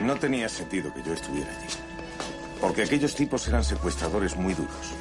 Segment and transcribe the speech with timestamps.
[0.00, 1.68] No tenía sentido que yo estuviera allí.
[2.60, 4.94] Porque aquellos tipos eran secuestradores muy duros.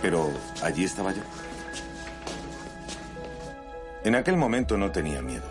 [0.00, 0.30] Pero
[0.62, 1.22] allí estaba yo.
[4.04, 5.44] En aquel momento no tenía miedo.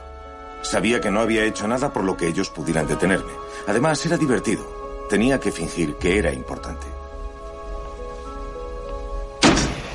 [0.61, 3.31] Sabía que no había hecho nada por lo que ellos pudieran detenerme.
[3.67, 5.07] Además, era divertido.
[5.09, 6.87] Tenía que fingir que era importante.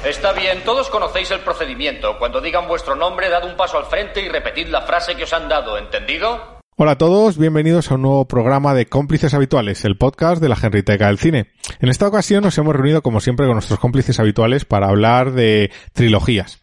[0.04, 2.16] Está bien, todos conocéis el procedimiento.
[2.18, 5.32] Cuando digan vuestro nombre, dad un paso al frente y repetid la frase que os
[5.32, 6.55] han dado, ¿entendido?
[6.78, 10.56] Hola a todos, bienvenidos a un nuevo programa de Cómplices Habituales, el podcast de la
[10.56, 11.46] Genriteca del Cine.
[11.80, 15.70] En esta ocasión nos hemos reunido como siempre con nuestros cómplices habituales para hablar de
[15.94, 16.60] trilogías.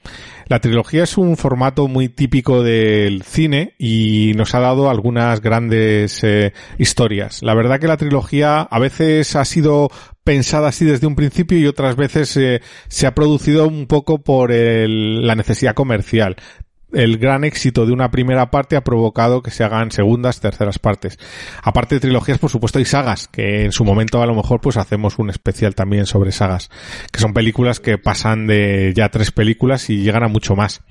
[0.48, 6.24] La trilogía es un formato muy típico del cine y nos ha dado algunas grandes
[6.24, 7.42] eh, historias.
[7.42, 9.90] La verdad que la trilogía a veces ha sido
[10.24, 14.52] pensada así desde un principio y otras veces eh, se ha producido un poco por
[14.52, 16.36] el, la necesidad comercial
[16.94, 21.20] el gran éxito de una primera parte ha provocado que se hagan segundas, terceras partes.
[21.62, 24.78] Aparte de trilogías, por supuesto, hay sagas, que en su momento a lo mejor pues
[24.78, 26.70] hacemos un especial también sobre sagas,
[27.12, 30.82] que son películas que pasan de ya tres películas y llegan a mucho más.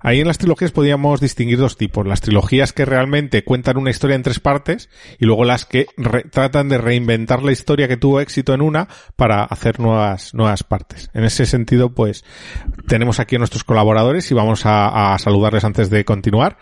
[0.00, 4.16] Ahí en las trilogías podíamos distinguir dos tipos, las trilogías que realmente cuentan una historia
[4.16, 5.86] en tres partes y luego las que
[6.30, 11.10] tratan de reinventar la historia que tuvo éxito en una para hacer nuevas, nuevas partes.
[11.14, 12.24] En ese sentido, pues
[12.86, 16.58] tenemos aquí a nuestros colaboradores y vamos a, a saludar antes de continuar.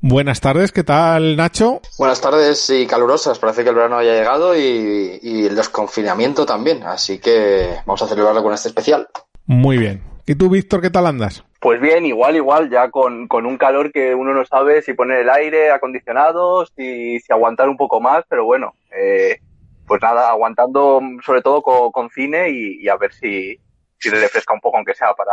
[0.00, 1.80] Buenas tardes, ¿qué tal Nacho?
[1.98, 6.82] Buenas tardes y calurosas, parece que el verano haya llegado y, y, el desconfinamiento también,
[6.84, 9.08] así que vamos a celebrarlo con este especial.
[9.46, 10.02] Muy bien.
[10.26, 11.44] ¿Y tú, Víctor, qué tal andas?
[11.66, 15.22] Pues bien, igual, igual, ya con, con, un calor que uno no sabe si poner
[15.22, 19.40] el aire acondicionado, si, si aguantar un poco más, pero bueno, eh,
[19.84, 23.58] pues nada, aguantando sobre todo con, con cine y, y, a ver si,
[23.98, 25.32] si refresca un poco, aunque sea para,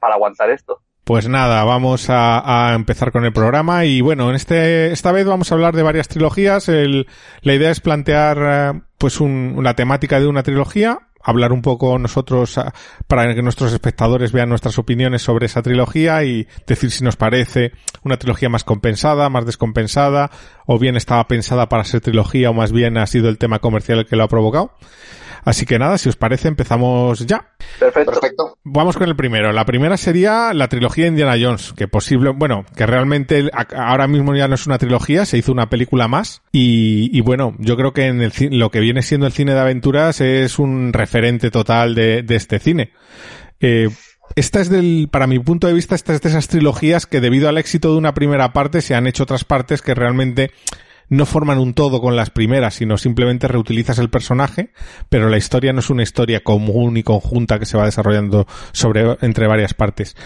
[0.00, 0.80] para aguantar esto.
[1.04, 5.26] Pues nada, vamos a, a, empezar con el programa y bueno, en este esta vez
[5.26, 6.70] vamos a hablar de varias trilogías.
[6.70, 7.06] El,
[7.42, 11.98] la idea es plantear eh, pues un, una temática de una trilogía, hablar un poco
[11.98, 12.60] nosotros
[13.06, 17.72] para que nuestros espectadores vean nuestras opiniones sobre esa trilogía y decir si nos parece
[18.02, 20.30] una trilogía más compensada, más descompensada,
[20.66, 24.00] o bien estaba pensada para ser trilogía o más bien ha sido el tema comercial
[24.00, 24.72] el que lo ha provocado.
[25.44, 27.50] Así que nada, si os parece, empezamos ya.
[27.78, 28.12] Perfecto.
[28.12, 28.58] Perfecto.
[28.64, 29.52] Vamos con el primero.
[29.52, 34.48] La primera sería la trilogía Indiana Jones, que posible, bueno, que realmente ahora mismo ya
[34.48, 36.42] no es una trilogía, se hizo una película más.
[36.52, 39.60] Y, y bueno, yo creo que en el, lo que viene siendo el cine de
[39.60, 42.92] aventuras es un referente total de, de este cine.
[43.60, 43.88] Eh,
[44.36, 47.48] esta es del, para mi punto de vista, esta es de esas trilogías que debido
[47.48, 50.50] al éxito de una primera parte se han hecho otras partes que realmente
[51.08, 54.70] no forman un todo con las primeras, sino simplemente reutilizas el personaje,
[55.08, 59.16] pero la historia no es una historia común y conjunta que se va desarrollando sobre,
[59.22, 60.16] entre varias partes.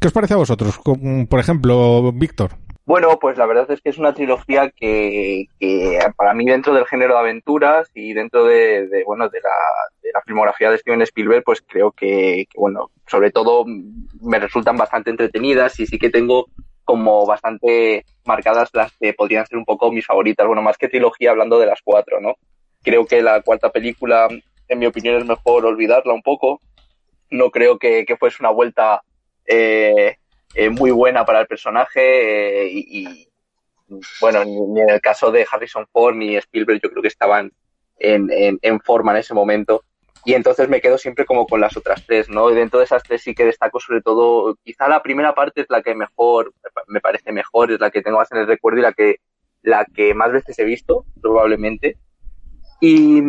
[0.00, 0.80] ¿Qué os parece a vosotros?
[1.28, 2.52] Por ejemplo, Víctor.
[2.86, 6.86] Bueno, pues la verdad es que es una trilogía que, que para mí dentro del
[6.86, 11.62] género de aventuras y dentro de, de bueno de la, filmografía de Steven Spielberg, pues
[11.66, 16.46] creo que, que, bueno, sobre todo me resultan bastante entretenidas y sí que tengo
[16.84, 20.46] como bastante marcadas las que podrían ser un poco mis favoritas.
[20.46, 22.34] Bueno, más que trilogía hablando de las cuatro, ¿no?
[22.82, 24.28] Creo que la cuarta película,
[24.68, 26.60] en mi opinión, es mejor olvidarla un poco.
[27.30, 29.02] No creo que, que fuese una vuelta
[29.46, 30.16] eh,
[30.54, 33.28] eh, muy buena para el personaje eh, y,
[34.20, 37.52] bueno, ni, en el caso de Harrison Ford ni Spielberg yo creo que estaban
[37.98, 39.84] en, en forma en ese momento
[40.24, 42.50] y entonces me quedo siempre como con las otras tres, ¿no?
[42.50, 45.66] Y dentro de esas tres sí que destaco sobre todo, quizá la primera parte es
[45.68, 46.52] la que mejor,
[46.88, 49.16] me parece mejor, es la que tengo más en el recuerdo y la que,
[49.62, 51.98] la que más veces he visto, probablemente.
[52.80, 53.22] Y,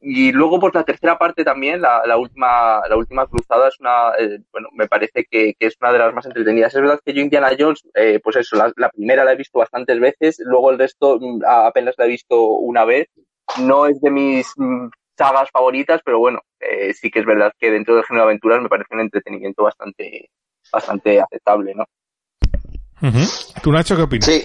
[0.00, 4.10] y luego pues la tercera parte también, la, la última, la última cruzada es una,
[4.18, 6.74] eh, bueno, me parece que, que, es una de las más entretenidas.
[6.74, 9.60] Es verdad que yo Indiana Jones, eh, pues eso, la, la primera la he visto
[9.60, 13.08] bastantes veces, luego el resto apenas la he visto una vez.
[13.60, 14.52] No es de mis
[15.16, 18.60] sagas favoritas, pero bueno, eh, sí que es verdad que dentro del género de aventuras
[18.60, 20.30] me parece un entretenimiento bastante,
[20.72, 21.84] bastante aceptable, ¿no?
[23.02, 23.62] Uh -huh.
[23.62, 24.26] ¿Tú, Nacho, qué opinas?
[24.26, 24.44] Sí,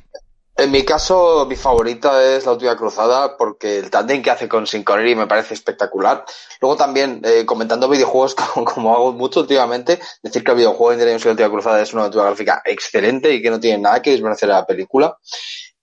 [0.58, 4.68] en mi caso, mi favorita es La Última Cruzada porque el tándem que hace con
[4.68, 6.24] Sin Connery me parece espectacular.
[6.62, 11.06] Luego también, eh, comentando videojuegos como, como, hago mucho últimamente, decir que el videojuego de
[11.06, 14.52] La Última Cruzada es una aventura gráfica excelente y que no tiene nada que desmerecer
[14.52, 15.18] a la película.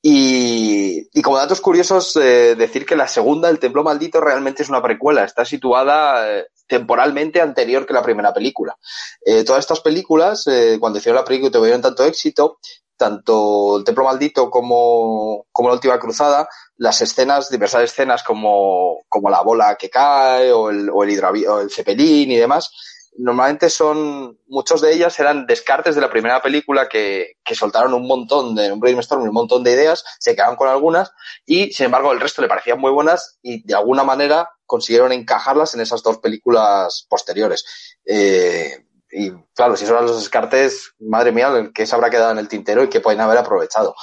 [0.01, 4.83] Y, como datos curiosos, eh, decir que la segunda, El Templo Maldito, realmente es una
[4.83, 5.25] precuela.
[5.25, 8.77] Está situada eh, temporalmente anterior que la primera película.
[9.25, 10.45] Eh, todas estas películas,
[10.79, 12.59] cuando hicieron la película y tuvieron tanto éxito,
[12.97, 19.31] tanto El Templo Maldito como, como La Última Cruzada, las escenas, diversas escenas como, como
[19.31, 22.71] la bola que cae o el, o el, o el cepelín y demás,
[23.19, 28.07] normalmente son, muchos de ellas eran descartes de la primera película que, que soltaron un
[28.07, 31.13] montón de, un un montón de ideas, se quedaron con algunas
[31.45, 35.75] y sin embargo el resto le parecían muy buenas y de alguna manera consiguieron encajarlas
[35.75, 37.65] en esas dos películas posteriores.
[38.05, 42.49] Eh, y claro, si son los descartes, madre mía, que se habrá quedado en el
[42.49, 43.95] tintero y que pueden haber aprovechado.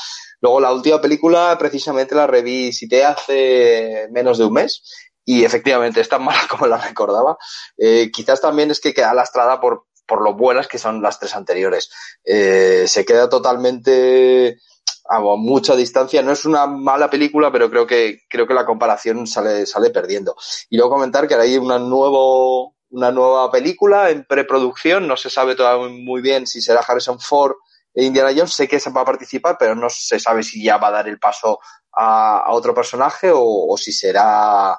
[0.41, 4.83] Luego la última película precisamente la revisité hace menos de un mes
[5.25, 7.37] y efectivamente es tan mala como la recordaba.
[7.77, 11.35] Eh, quizás también es que queda lastrada por, por lo buenas que son las tres
[11.35, 11.89] anteriores.
[12.23, 14.59] Eh, se queda totalmente
[15.07, 16.21] a mucha distancia.
[16.21, 20.35] No es una mala película, pero creo que, creo que la comparación sale, sale perdiendo.
[20.69, 25.07] Y luego comentar que hay una nuevo, una nueva película en preproducción.
[25.07, 27.55] No se sabe todavía muy bien si será Harrison Ford
[27.93, 28.53] e Indiana Jones.
[28.53, 31.07] Sé que se va a participar, pero no se sabe si ya va a dar
[31.07, 31.59] el paso
[31.91, 34.77] a, otro personaje o si será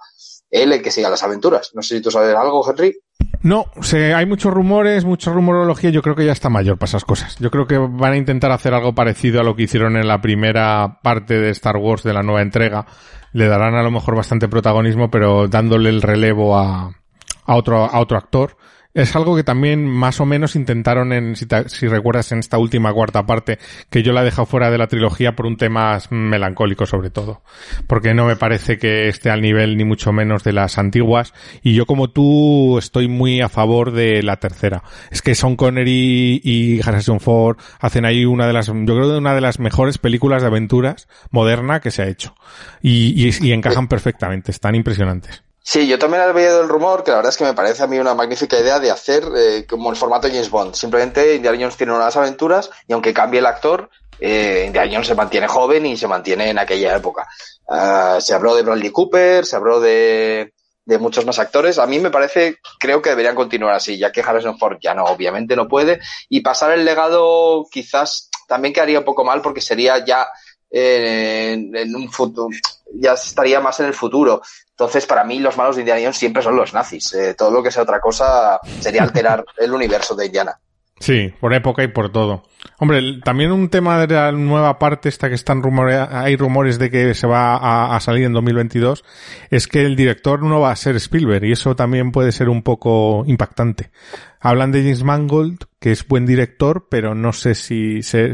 [0.63, 1.73] él el que siga las aventuras.
[1.75, 2.97] No sé si tú sabes algo, Henry.
[3.43, 5.91] No, hay muchos rumores, mucha rumorología.
[5.91, 7.37] Yo creo que ya está mayor para esas cosas.
[7.39, 10.21] Yo creo que van a intentar hacer algo parecido a lo que hicieron en la
[10.21, 12.87] primera parte de Star Wars de la nueva entrega.
[13.33, 16.97] Le darán a lo mejor bastante protagonismo, pero dándole el relevo a,
[17.45, 18.57] a otro, a otro actor.
[18.97, 22.95] Es algo que también más o menos intentaron en, si, si, recuerdas, en esta última
[22.95, 23.59] cuarta parte,
[23.91, 27.43] que yo la he dejado fuera de la trilogía por un tema melancólico sobre todo.
[27.87, 31.35] Porque no me parece que esté al nivel ni mucho menos de las antiguas.
[31.63, 34.83] Y yo como tú estoy muy a favor de la tercera.
[35.11, 39.35] Es que Sean Connery y Harrison Ford hacen ahí una de las, yo creo una
[39.35, 42.35] de las mejores películas de aventuras moderna que se ha hecho.
[42.81, 45.46] Y, y, y encajan perfectamente, están impresionantes.
[45.69, 47.89] Sí, yo también había oído el rumor, que la verdad es que me parece a
[47.89, 50.75] mí una magnífica idea de hacer eh, como el formato James Bond.
[50.77, 53.91] Simplemente Indiana Jones tiene unas aventuras y aunque cambie el actor,
[54.21, 57.27] eh, Indiana Jones se mantiene joven y se mantiene en aquella época.
[57.67, 60.55] Uh, se habló de Bradley Cooper, se habló de,
[60.85, 61.81] de muchos más actores.
[61.81, 65.03] A mí me parece, creo que deberían continuar así, ya que Harrison Ford ya no,
[65.07, 65.99] obviamente no puede.
[66.29, 70.29] Y pasar el legado quizás también quedaría un poco mal porque sería ya
[70.71, 72.49] en, en un futuro,
[72.95, 74.43] ya estaría más en el futuro.
[74.71, 77.15] Entonces, para mí, los malos de Indiana Jones siempre son los nazis.
[77.15, 80.59] Eh, todo lo que sea otra cosa sería alterar el universo de Indiana.
[80.99, 82.45] Sí, por época y por todo.
[82.79, 86.91] Hombre, también un tema de la nueva parte esta que están rumores, hay rumores de
[86.91, 89.05] que se va a, a, salir en 2022,
[89.51, 92.63] es que el director no va a ser Spielberg y eso también puede ser un
[92.63, 93.91] poco impactante.
[94.41, 98.33] Hablan de James Mangold, que es buen director, pero no sé si se,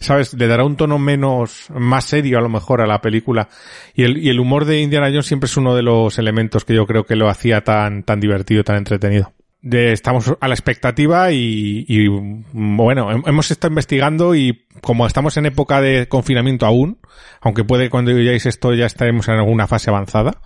[0.00, 3.48] sabes, le dará un tono menos, más serio a lo mejor a la película.
[3.94, 7.04] Y el, humor de Indiana Jones siempre es uno de los elementos que yo creo
[7.04, 9.32] que lo hacía tan, tan divertido, tan entretenido
[9.62, 12.08] de, estamos a la expectativa y, y,
[12.52, 16.98] bueno, hemos estado investigando y como estamos en época de confinamiento aún,
[17.40, 20.40] aunque puede cuando veáis esto ya estaremos en alguna fase avanzada,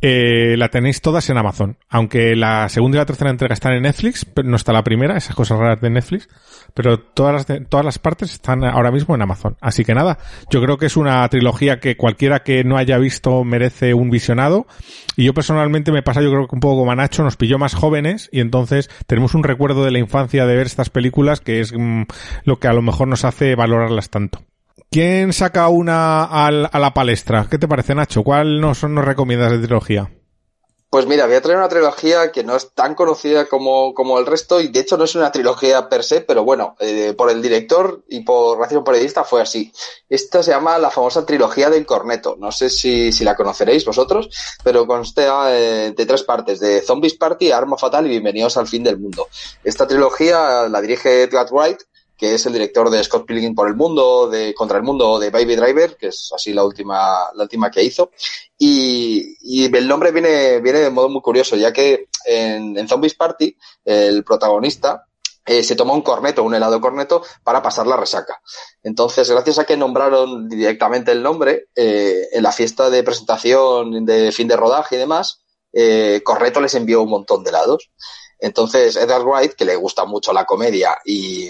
[0.00, 1.78] eh, la tenéis todas en Amazon.
[1.88, 5.16] Aunque la segunda y la tercera entrega están en Netflix, pero no está la primera,
[5.16, 6.28] esas cosas raras de Netflix.
[6.74, 9.56] Pero todas las, todas las partes están ahora mismo en Amazon.
[9.60, 10.18] Así que nada,
[10.50, 14.66] yo creo que es una trilogía que cualquiera que no haya visto merece un visionado.
[15.16, 18.28] Y yo personalmente me pasa, yo creo que un poco como nos pilló más jóvenes
[18.32, 22.02] y entonces tenemos un recuerdo de la infancia de ver estas películas que es mmm,
[22.44, 24.42] lo que a lo mejor nos hace valorarlas tanto.
[24.90, 27.46] ¿Quién saca una al, a la palestra?
[27.50, 28.22] ¿Qué te parece, Nacho?
[28.22, 30.10] ¿Cuál nos, recomiendas de trilogía?
[30.88, 34.24] Pues mira, voy a traer una trilogía que no es tan conocida como, como el
[34.24, 37.42] resto y de hecho no es una trilogía per se, pero bueno, eh, por el
[37.42, 39.72] director y por Ración Periodista fue así.
[40.08, 42.36] Esta se llama la famosa trilogía del corneto.
[42.38, 44.30] No sé si, si la conoceréis vosotros,
[44.62, 48.84] pero consta eh, de tres partes, de Zombies Party, Arma Fatal y Bienvenidos al Fin
[48.84, 49.26] del Mundo.
[49.64, 51.80] Esta trilogía la dirige Edgar Wright
[52.16, 55.30] que es el director de Scott Pilgrim por el Mundo, de Contra el Mundo, de
[55.30, 58.10] Baby Driver, que es así la última, la última que hizo.
[58.58, 63.14] Y, y el nombre viene, viene de modo muy curioso, ya que en, en Zombies
[63.14, 65.06] Party, el protagonista,
[65.46, 68.42] eh, se toma un corneto, un helado corneto, para pasar la resaca.
[68.82, 74.32] Entonces, gracias a que nombraron directamente el nombre, eh, en la fiesta de presentación de
[74.32, 77.90] fin de rodaje y demás, eh, Corneto les envió un montón de helados.
[78.40, 81.48] Entonces, Edgar Wright, que le gusta mucho la comedia y,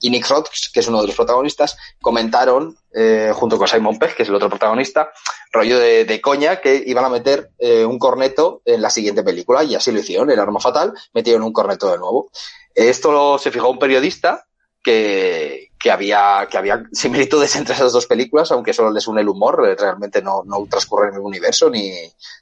[0.00, 4.16] y Nick Roth, que es uno de los protagonistas, comentaron, eh, junto con Simon Pegg,
[4.16, 5.12] que es el otro protagonista,
[5.52, 9.62] rollo de, de coña, que iban a meter eh, un corneto en la siguiente película,
[9.62, 12.30] y así lo hicieron, el arma fatal, metieron un corneto de nuevo.
[12.74, 14.46] Esto lo, se fijó un periodista
[14.82, 19.28] que, que había, que había similitudes entre esas dos películas, aunque solo les une el
[19.30, 21.90] humor, eh, realmente no, no transcurre el mismo universo ni,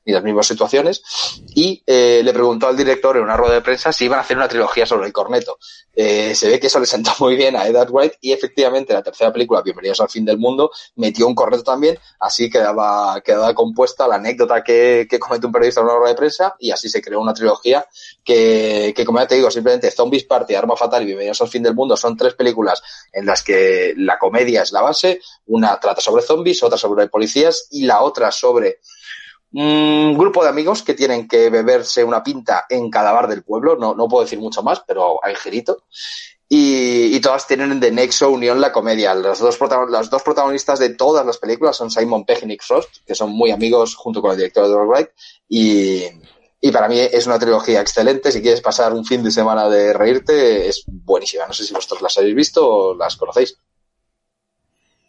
[0.05, 1.03] ni las mismas situaciones.
[1.55, 4.37] Y eh, le preguntó al director en una rueda de prensa si iban a hacer
[4.37, 5.57] una trilogía sobre el corneto.
[5.95, 9.03] Eh, se ve que eso le sentó muy bien a Edward White y efectivamente la
[9.03, 14.09] tercera película, Bienvenidos al fin del mundo, metió un corneto también, así quedaba, quedaba compuesta
[14.09, 17.01] la anécdota que, que comentó un periodista en una rueda de prensa y así se
[17.01, 17.87] creó una trilogía
[18.25, 21.63] que, que como ya te digo, simplemente Zombies Party, Arma Fatal y Bienvenidos al fin
[21.63, 26.01] del mundo son tres películas en las que la comedia es la base, una trata
[26.01, 28.81] sobre zombies, otra sobre policías y la otra sobre
[29.53, 33.77] un grupo de amigos que tienen que beberse una pinta en cada bar del pueblo,
[33.77, 35.85] no, no puedo decir mucho más, pero hay girito.
[36.51, 39.15] Y, todas tienen de nexo unión la comedia.
[39.15, 43.05] Los dos, los dos protagonistas de todas las películas son Simon Pegg y Nick Frost,
[43.07, 45.09] que son muy amigos junto con el director de Wright.
[45.47, 46.05] Y,
[46.61, 48.33] y para mí es una trilogía excelente.
[48.33, 51.47] Si quieres pasar un fin de semana de reírte, es buenísima.
[51.47, 53.61] No sé si vosotros las habéis visto o las conocéis.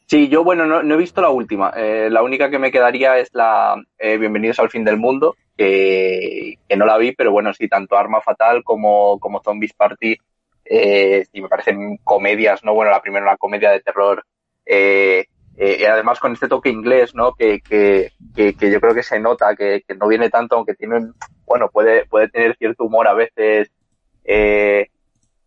[0.05, 1.71] Sí, yo, bueno, no, no he visto la última.
[1.75, 6.57] Eh, la única que me quedaría es la eh, Bienvenidos al fin del mundo, que,
[6.67, 10.17] que, no la vi, pero bueno, sí, tanto Arma Fatal como, como Zombies Party,
[10.65, 12.73] eh, sí, me parecen comedias, ¿no?
[12.73, 14.23] Bueno, la primera una comedia de terror,
[14.65, 15.25] eh,
[15.61, 17.33] eh, y además con este toque inglés, ¿no?
[17.33, 21.11] Que, que, que, yo creo que se nota, que, que, no viene tanto, aunque tiene,
[21.45, 23.69] bueno, puede, puede tener cierto humor a veces,
[24.23, 24.87] eh,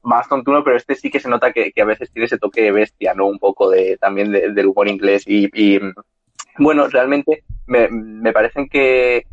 [0.03, 2.73] más tontuno, pero este sí que se nota que, a veces tiene ese toque de
[2.73, 3.27] bestia, ¿no?
[3.27, 5.81] Un poco de, también de, del humor inglés y, y,
[6.59, 9.25] bueno, realmente me, me parecen que,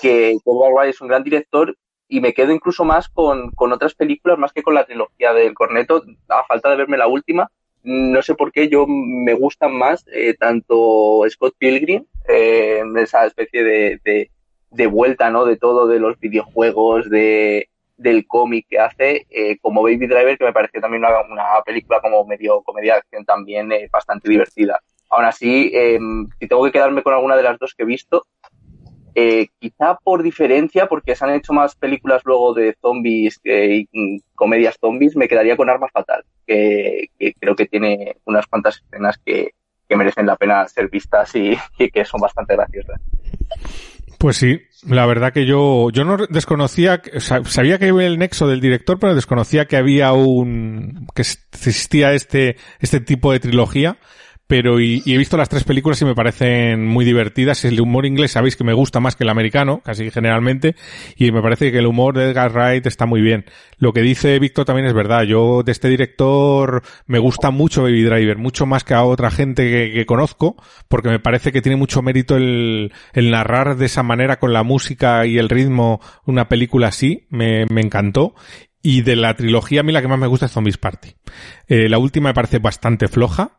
[0.00, 1.76] que Edward es un gran director
[2.06, 5.54] y me quedo incluso más con, con otras películas, más que con la trilogía del
[5.54, 7.50] Corneto, a falta de verme la última,
[7.82, 13.64] no sé por qué yo me gustan más eh, tanto Scott Pilgrim, eh, esa especie
[13.64, 14.30] de, de,
[14.70, 15.44] de, vuelta, ¿no?
[15.44, 17.68] De todo, de los videojuegos, de
[17.98, 22.00] del cómic que hace, eh, como Baby Driver, que me pareció también una, una película
[22.00, 24.80] como medio comedia de acción también eh, bastante divertida.
[25.10, 25.98] Aún así, eh,
[26.38, 28.24] si tengo que quedarme con alguna de las dos que he visto,
[29.14, 34.22] eh, quizá por diferencia, porque se han hecho más películas luego de zombies eh, y
[34.34, 37.08] comedias zombies, me quedaría con Arma Fatal, que,
[37.40, 39.50] creo que tiene unas cuantas escenas que,
[39.90, 41.56] merecen la pena ser vistas y,
[41.92, 43.00] que son bastante graciosas.
[44.18, 48.98] Pues sí, la verdad que yo, yo no desconocía, sabía que el nexo del director,
[48.98, 53.98] pero desconocía que había un, que existía este, este tipo de trilogía
[54.48, 57.66] pero y, y, he visto las tres películas y me parecen muy divertidas.
[57.66, 60.74] El humor inglés sabéis que me gusta más que el americano, casi generalmente,
[61.16, 63.44] y me parece que el humor de Edgar Wright está muy bien.
[63.76, 65.24] Lo que dice Víctor también es verdad.
[65.24, 69.70] Yo de este director me gusta mucho Baby Driver, mucho más que a otra gente
[69.70, 70.56] que, que conozco,
[70.88, 74.62] porque me parece que tiene mucho mérito el, el, narrar de esa manera con la
[74.62, 77.26] música y el ritmo una película así.
[77.28, 78.34] Me, me encantó.
[78.80, 81.16] Y de la trilogía a mí la que más me gusta es Zombies Party.
[81.66, 83.57] Eh, la última me parece bastante floja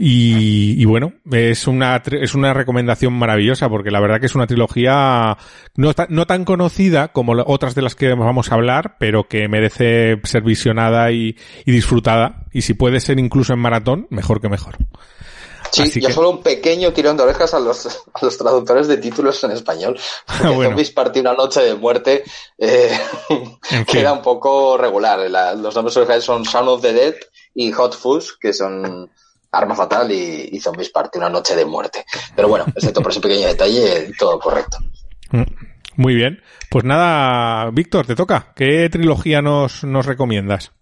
[0.00, 4.46] y, y, bueno, es una, es una recomendación maravillosa porque la verdad que es una
[4.46, 5.36] trilogía
[5.74, 10.20] no, no tan conocida como otras de las que vamos a hablar, pero que merece
[10.22, 12.44] ser visionada y, y disfrutada.
[12.52, 14.76] Y si puede ser incluso en maratón, mejor que mejor.
[15.72, 16.14] Sí, Así yo que...
[16.14, 19.98] solo un pequeño tirón de orejas a los, a los traductores de títulos en español.
[20.26, 20.70] Porque bueno.
[20.70, 22.22] Zombies Party una noche de muerte
[22.56, 22.96] eh,
[23.70, 25.28] en queda un poco regular.
[25.28, 27.14] La, los nombres originales son Sound of the Dead
[27.54, 29.10] y Hot Fuzz, que son
[29.52, 32.04] Arma Fatal y, y, Zombies Party, una noche de muerte.
[32.36, 34.78] Pero bueno, excepto por ese pequeño detalle, todo correcto.
[35.96, 36.42] Muy bien.
[36.70, 38.52] Pues nada, Víctor, te toca.
[38.54, 40.72] ¿Qué trilogía nos, nos recomiendas?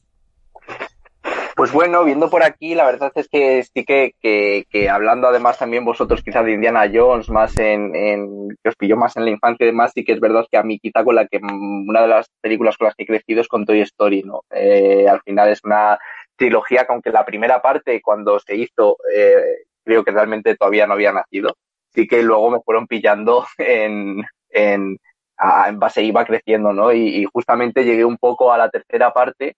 [1.56, 5.58] Pues bueno, viendo por aquí, la verdad es que sí que, que, que hablando además
[5.58, 9.30] también vosotros quizás de Indiana Jones, más en, en, que os pilló más en la
[9.30, 12.02] infancia y demás, sí que es verdad que a mí quizá con la que, una
[12.02, 14.42] de las películas con las que he crecido es con Toy Story, ¿no?
[14.50, 15.98] Eh, al final es una,
[16.36, 20.94] trilogía que aunque la primera parte cuando se hizo eh, creo que realmente todavía no
[20.94, 21.56] había nacido,
[21.94, 24.98] sí que luego me fueron pillando en, en,
[25.36, 26.92] a, en base iba creciendo, ¿no?
[26.92, 29.56] Y, justamente llegué un poco a la tercera parte,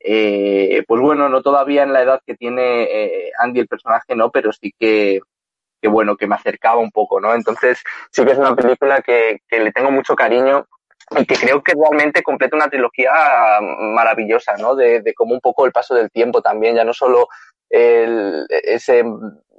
[0.00, 4.30] eh, pues bueno, no todavía en la edad que tiene eh, Andy el personaje, ¿no?
[4.30, 5.20] Pero sí que,
[5.80, 7.34] que bueno, que me acercaba un poco, ¿no?
[7.34, 10.66] Entonces sí que es una película que, que le tengo mucho cariño
[11.16, 13.10] y que creo que realmente completa una trilogía
[13.60, 14.74] maravillosa, ¿no?
[14.74, 17.28] De, de como un poco el paso del tiempo también, ya no solo
[17.70, 19.04] el, ese,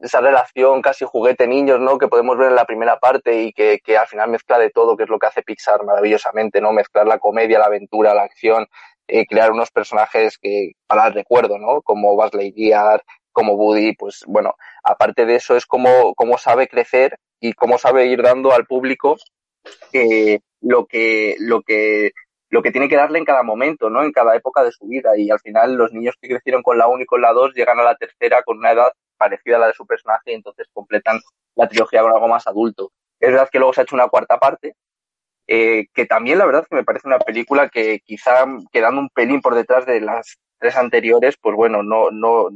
[0.01, 1.97] esa relación casi juguete niños, ¿no?
[1.97, 4.95] Que podemos ver en la primera parte y que, que al final mezcla de todo,
[4.95, 6.73] que es lo que hace Pixar maravillosamente, ¿no?
[6.73, 8.67] Mezclar la comedia, la aventura, la acción,
[9.07, 11.81] eh, crear unos personajes que para el recuerdo, ¿no?
[11.81, 17.17] Como Buzz Lightyear, como Woody, pues bueno, aparte de eso es como, como sabe crecer
[17.39, 19.17] y cómo sabe ir dando al público
[19.91, 22.11] eh, lo que, lo que
[22.53, 24.03] lo que tiene que darle en cada momento, ¿no?
[24.03, 25.17] En cada época de su vida.
[25.17, 27.79] Y al final los niños que crecieron con la 1 y con la 2 llegan
[27.79, 31.19] a la tercera con una edad parecida a la de su personaje y entonces completan
[31.55, 32.91] la trilogía con algo más adulto.
[33.19, 34.75] Es verdad que luego se ha hecho una cuarta parte,
[35.47, 39.41] eh, que también la verdad que me parece una película que quizá quedando un pelín
[39.41, 42.49] por detrás de las tres anteriores, pues bueno, no, no,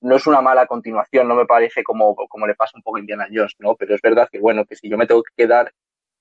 [0.00, 3.00] no es una mala continuación, no me parece como, como le pasa un poco a
[3.00, 3.74] Indiana Jones, ¿no?
[3.76, 5.70] Pero es verdad que bueno, que si yo me tengo que quedar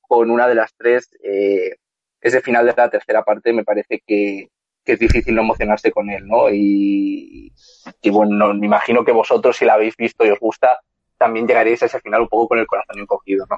[0.08, 1.76] con una de las tres, eh,
[2.22, 4.50] ese final de la tercera parte me parece que,
[4.86, 6.50] es difícil no emocionarse con él, ¿no?
[6.50, 7.54] Y,
[8.12, 10.78] bueno, me imagino que vosotros, si la habéis visto y os gusta,
[11.18, 13.58] también llegaréis a ese final un poco con el corazón encogido, ¿no?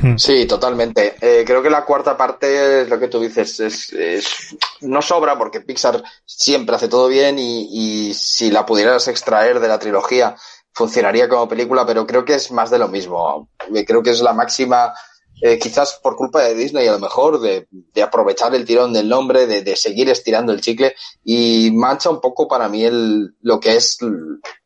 [0.00, 0.16] Hmm.
[0.16, 1.16] Sí, totalmente.
[1.20, 5.60] Eh, creo que la cuarta parte es lo que tú dices, es, no sobra porque
[5.60, 7.68] Pixar siempre hace todo bien y,
[8.08, 10.36] y, si la pudieras extraer de la trilogía
[10.76, 13.48] funcionaría como película, pero creo que es más de lo mismo.
[13.74, 14.92] Eh, creo que es la máxima
[15.40, 19.08] eh, quizás por culpa de Disney a lo mejor, de, de aprovechar el tirón del
[19.08, 23.60] nombre, de, de, seguir estirando el chicle y mancha un poco para mí el, lo
[23.60, 23.98] que es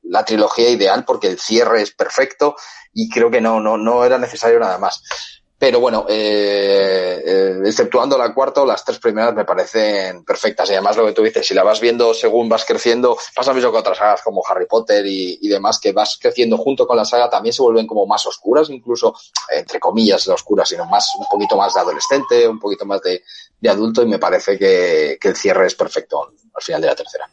[0.02, 2.54] la trilogía ideal porque el cierre es perfecto
[2.92, 5.02] y creo que no, no, no era necesario nada más.
[5.60, 10.70] Pero bueno, eh, eh, exceptuando la cuarta, las tres primeras me parecen perfectas.
[10.70, 13.70] Y además lo que tú dices, si la vas viendo según vas creciendo, pasa mismo
[13.70, 17.04] con otras sagas como Harry Potter y, y, demás, que vas creciendo junto con la
[17.04, 19.14] saga, también se vuelven como más oscuras, incluso,
[19.50, 23.22] entre comillas, oscuras, sino más, un poquito más de adolescente, un poquito más de,
[23.60, 26.96] de adulto, y me parece que, que el cierre es perfecto al final de la
[26.96, 27.28] tercera.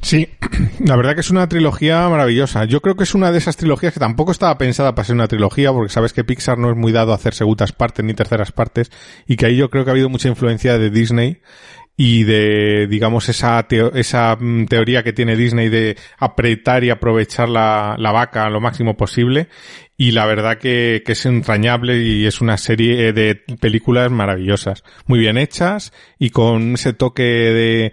[0.00, 0.28] Sí,
[0.84, 2.64] la verdad que es una trilogía maravillosa.
[2.64, 5.28] Yo creo que es una de esas trilogías que tampoco estaba pensada para ser una
[5.28, 8.52] trilogía, porque sabes que Pixar no es muy dado a hacer segundas partes ni terceras
[8.52, 8.90] partes,
[9.26, 11.40] y que ahí yo creo que ha habido mucha influencia de Disney
[12.00, 17.96] y de, digamos, esa, esa mm, teoría que tiene Disney de apretar y aprovechar la,
[17.98, 19.48] la vaca lo máximo posible.
[19.96, 25.18] Y la verdad que, que es entrañable y es una serie de películas maravillosas, muy
[25.18, 27.92] bien hechas y con ese toque de,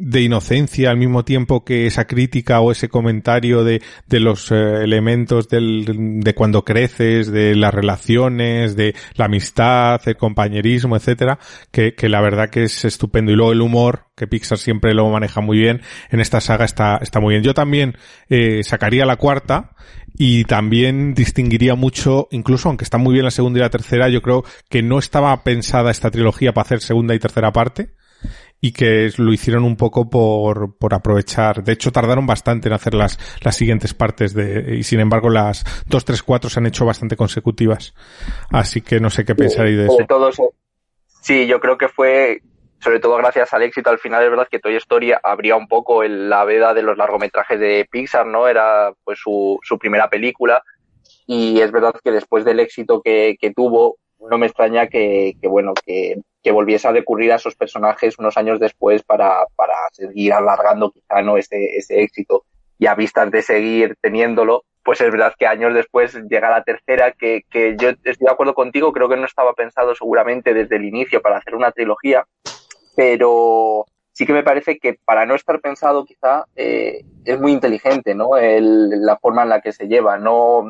[0.00, 4.82] de inocencia al mismo tiempo que esa crítica o ese comentario de, de los eh,
[4.82, 11.38] elementos del, de cuando creces, de las relaciones, de la amistad, el compañerismo, etcétera,
[11.70, 13.30] que, que la verdad que es estupendo.
[13.30, 16.98] Y luego el humor, que Pixar siempre lo maneja muy bien, en esta saga está,
[17.02, 17.44] está muy bien.
[17.44, 17.96] Yo también
[18.30, 19.72] eh, sacaría la cuarta
[20.16, 24.22] y también distinguiría mucho, incluso aunque está muy bien la segunda y la tercera, yo
[24.22, 27.99] creo que no estaba pensada esta trilogía para hacer segunda y tercera parte
[28.60, 31.64] y que lo hicieron un poco por, por aprovechar.
[31.64, 35.64] De hecho, tardaron bastante en hacer las, las siguientes partes de, y sin embargo las
[35.86, 37.94] 2, 3, 4 se han hecho bastante consecutivas.
[38.50, 39.96] Así que no sé qué pensaréis de eso.
[40.06, 40.30] Todo,
[41.22, 42.42] sí, yo creo que fue,
[42.80, 46.02] sobre todo gracias al éxito al final, es verdad que Toy Story abría un poco
[46.02, 48.46] el, la veda de los largometrajes de Pixar, ¿no?
[48.46, 50.62] Era pues su, su primera película
[51.26, 53.96] y es verdad que después del éxito que, que tuvo,
[54.30, 58.36] no me extraña que, que bueno, que que volviese a recurrir a esos personajes unos
[58.36, 62.44] años después para, para seguir alargando quizá no ese, ese éxito.
[62.78, 67.12] Y a vistas de seguir teniéndolo, pues es verdad que años después llega la tercera,
[67.12, 70.86] que, que yo estoy de acuerdo contigo, creo que no estaba pensado seguramente desde el
[70.86, 72.26] inicio para hacer una trilogía,
[72.96, 78.14] pero sí que me parece que para no estar pensado quizá eh, es muy inteligente,
[78.14, 78.36] ¿no?
[78.36, 80.64] El, la forma en la que se lleva, no,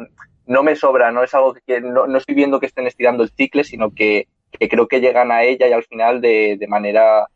[0.46, 3.30] no me sobra, no es algo que no, no estoy viendo que estén estirando el
[3.30, 4.26] cicle, sino que
[4.58, 7.26] que creo que llegan a ella y al final de, de manera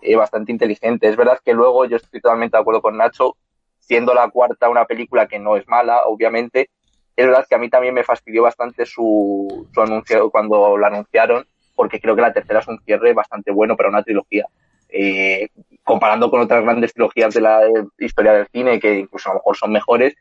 [0.00, 1.08] eh, bastante inteligente.
[1.08, 3.36] Es verdad que luego yo estoy totalmente de acuerdo con Nacho,
[3.78, 6.70] siendo la cuarta una película que no es mala, obviamente,
[7.16, 11.46] es verdad que a mí también me fastidió bastante su, su anuncio cuando lo anunciaron,
[11.74, 14.46] porque creo que la tercera es un cierre bastante bueno para una trilogía.
[14.88, 15.48] Eh,
[15.84, 17.60] comparando con otras grandes trilogías de la
[17.98, 20.14] historia del cine, que incluso a lo mejor son mejores,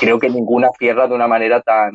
[0.00, 1.92] creo que ninguna cierra de una manera tan,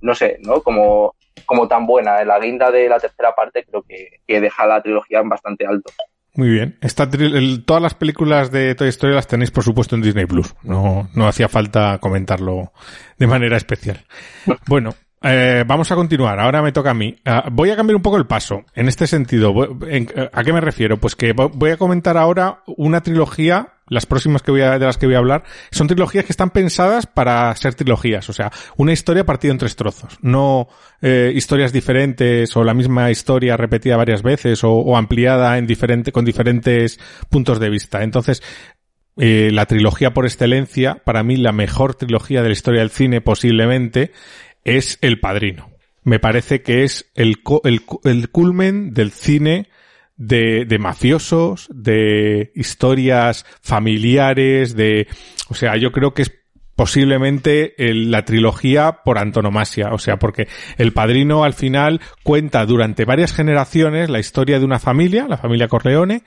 [0.00, 0.62] no sé, ¿no?
[0.62, 2.24] Como como tan buena.
[2.24, 5.92] La guinda de la tercera parte creo que, que deja la trilogía en bastante alto.
[6.36, 6.76] Muy bien.
[6.82, 10.54] Esta el, todas las películas de Toy Story las tenéis, por supuesto, en Disney Plus.
[10.62, 12.72] No, no hacía falta comentarlo
[13.18, 14.04] de manera especial.
[14.66, 16.38] Bueno, eh, vamos a continuar.
[16.38, 17.16] Ahora me toca a mí.
[17.24, 18.64] Uh, voy a cambiar un poco el paso.
[18.74, 19.54] En este sentido,
[19.88, 20.98] en, ¿a qué me refiero?
[20.98, 24.98] Pues que voy a comentar ahora una trilogía las próximas que voy a, de las
[24.98, 28.28] que voy a hablar, son trilogías que están pensadas para ser trilogías.
[28.28, 30.18] O sea, una historia partida en tres trozos.
[30.22, 30.68] No
[31.02, 36.24] eh, historias diferentes o la misma historia repetida varias veces o, ampliada en diferente, con
[36.24, 36.98] diferentes
[37.30, 38.02] puntos de vista.
[38.02, 38.42] Entonces,
[39.16, 43.20] eh, la trilogía por excelencia, para mí la mejor trilogía de la historia del cine
[43.20, 44.12] posiblemente,
[44.64, 45.70] es El Padrino.
[46.02, 49.68] Me parece que es el, el, el culmen del cine
[50.16, 55.08] de, de mafiosos, de historias familiares, de,
[55.48, 56.32] o sea, yo creo que es
[56.76, 63.32] posiblemente la trilogía por antonomasia, o sea, porque El Padrino al final cuenta durante varias
[63.32, 66.22] generaciones la historia de una familia, la familia Corleone,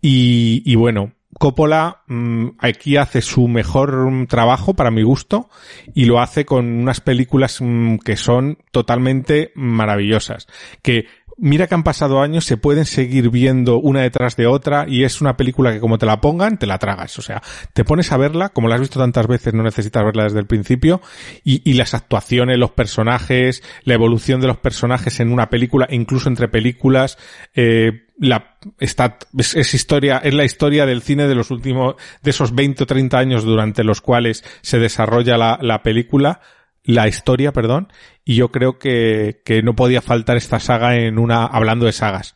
[0.00, 5.48] y, y bueno, Coppola mm, aquí hace su mejor trabajo para mi gusto
[5.94, 10.48] y lo hace con unas películas mm, que son totalmente maravillosas,
[10.82, 11.06] que
[11.40, 15.20] mira que han pasado años, se pueden seguir viendo una detrás de otra y es
[15.20, 17.18] una película que como te la pongan, te la tragas.
[17.18, 20.24] O sea, te pones a verla, como la has visto tantas veces, no necesitas verla
[20.24, 21.00] desde el principio,
[21.42, 26.28] y, y las actuaciones, los personajes, la evolución de los personajes en una película, incluso
[26.28, 27.18] entre películas,
[27.54, 32.54] eh, la está es, historia es la historia del cine de los últimos de esos
[32.54, 36.42] 20 o 30 años durante los cuales se desarrolla la, la película
[36.84, 37.92] la historia, perdón,
[38.24, 42.34] y yo creo que, que no podía faltar esta saga en una, hablando de sagas.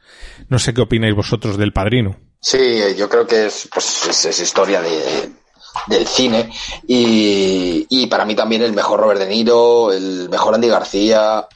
[0.49, 2.17] No sé qué opináis vosotros del padrino.
[2.41, 2.59] Sí,
[2.97, 5.31] yo creo que es, pues, es, historia de,
[5.87, 6.51] del cine
[6.87, 11.47] y, y para mí también el mejor Robert De Niro, el mejor Andy García,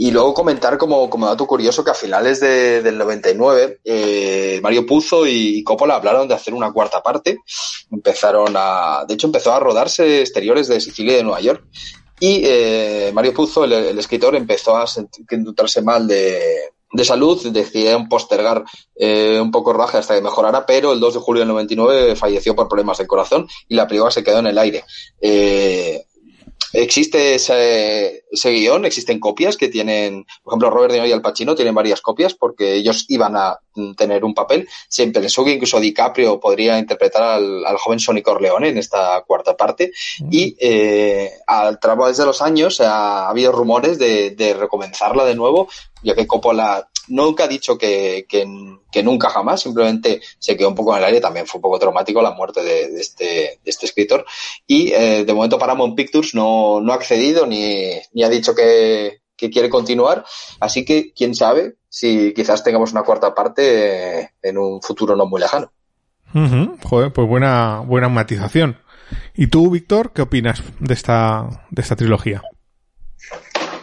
[0.00, 4.86] y luego comentar como, como dato curioso que a finales de, del 99 eh, Mario
[4.86, 7.36] Puzo y Coppola hablaron de hacer una cuarta parte.
[7.92, 11.64] Empezaron a, de hecho empezó a rodarse exteriores de Sicilia y de Nueva York.
[12.20, 18.64] Y eh, Mario Puzo, el, escritor, empezó a sentirse mal de, de salud, decidieron postergar
[18.96, 22.54] eh, un poco rodaje hasta que mejorara, pero el 2 de julio del 99 falleció
[22.54, 24.84] por problemas de corazón y la película se quedó en el aire.
[25.20, 26.04] Eh,
[26.72, 31.22] existe ese, ese guion, existen copias que tienen, por ejemplo, Robert De Niro y Al
[31.22, 33.58] Pacino tienen varias copias porque ellos iban a
[33.96, 34.68] tener un papel.
[34.88, 39.56] Se pensó que incluso DiCaprio podría interpretar al, al joven Sonny Corleone en esta cuarta
[39.56, 40.28] parte mm.
[40.30, 45.34] y eh, al través de los años ha, ha habido rumores de, de recomenzarla de
[45.34, 45.68] nuevo,
[46.02, 50.92] ya que Coppola nunca ha dicho que, que, nunca jamás, simplemente se quedó un poco
[50.92, 54.24] en el aire, también fue un poco traumático la muerte de, este, de este escritor.
[54.66, 59.20] Y eh, de momento Paramount Pictures no, no ha accedido ni, ni ha dicho que,
[59.36, 60.24] que quiere continuar,
[60.60, 65.40] así que quién sabe si quizás tengamos una cuarta parte en un futuro no muy
[65.40, 65.72] lejano.
[66.84, 68.78] Joder, pues buena, buena matización.
[69.34, 72.42] ¿Y tú, Víctor, qué opinas de esta, de esta trilogía?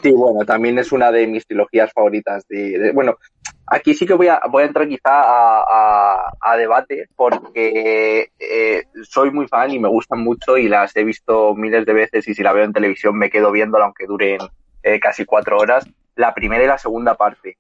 [0.08, 2.48] Sí, bueno, también es una de mis trilogías favoritas.
[2.48, 3.18] De, de bueno,
[3.66, 9.80] aquí sí que voy a, entrar quizá a debate porque eh, soy muy fan y
[9.80, 12.72] me gustan mucho y las he visto miles de veces y si la veo en
[12.72, 14.40] televisión me quedo viéndola aunque duren
[14.82, 15.86] eh, casi cuatro horas.
[16.16, 17.58] La primera y la segunda parte.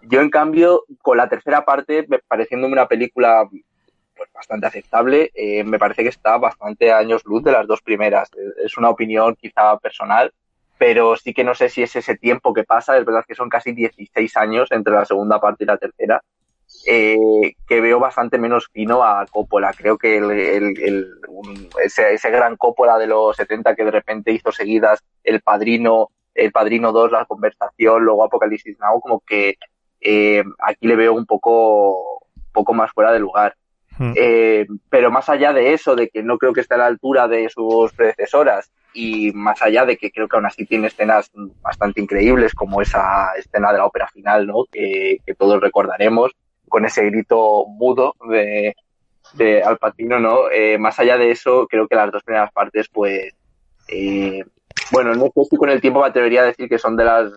[0.00, 3.46] Yo, en cambio, con la tercera parte, pareciéndome una película
[4.16, 7.82] pues, bastante aceptable, eh, me parece que está bastante a años luz de las dos
[7.82, 8.30] primeras.
[8.64, 10.32] Es una opinión quizá personal
[10.80, 13.50] pero sí que no sé si es ese tiempo que pasa, es verdad que son
[13.50, 16.22] casi 16 años entre la segunda parte y la tercera,
[16.86, 19.74] eh, que veo bastante menos fino a Coppola.
[19.76, 23.90] Creo que el, el, el, un, ese, ese, gran Coppola de los 70 que de
[23.90, 29.58] repente hizo seguidas El Padrino, El Padrino 2, La Conversación, luego Apocalipsis Now, como que
[30.00, 32.22] eh, aquí le veo un poco,
[32.54, 33.54] poco más fuera de lugar.
[33.98, 34.14] Hmm.
[34.16, 37.28] Eh, pero más allá de eso, de que no creo que esté a la altura
[37.28, 41.30] de sus predecesoras, y más allá de que creo que aún así tiene escenas
[41.62, 44.64] bastante increíbles, como esa escena de la ópera final, ¿no?
[44.70, 46.32] Que, que todos recordaremos,
[46.68, 48.74] con ese grito mudo de,
[49.34, 50.50] de Al Pacino, ¿no?
[50.50, 53.34] Eh, más allá de eso, creo que las dos primeras partes, pues,
[53.88, 54.44] eh,
[54.92, 57.32] bueno, no sé si con el tiempo me atrevería a decir que son de las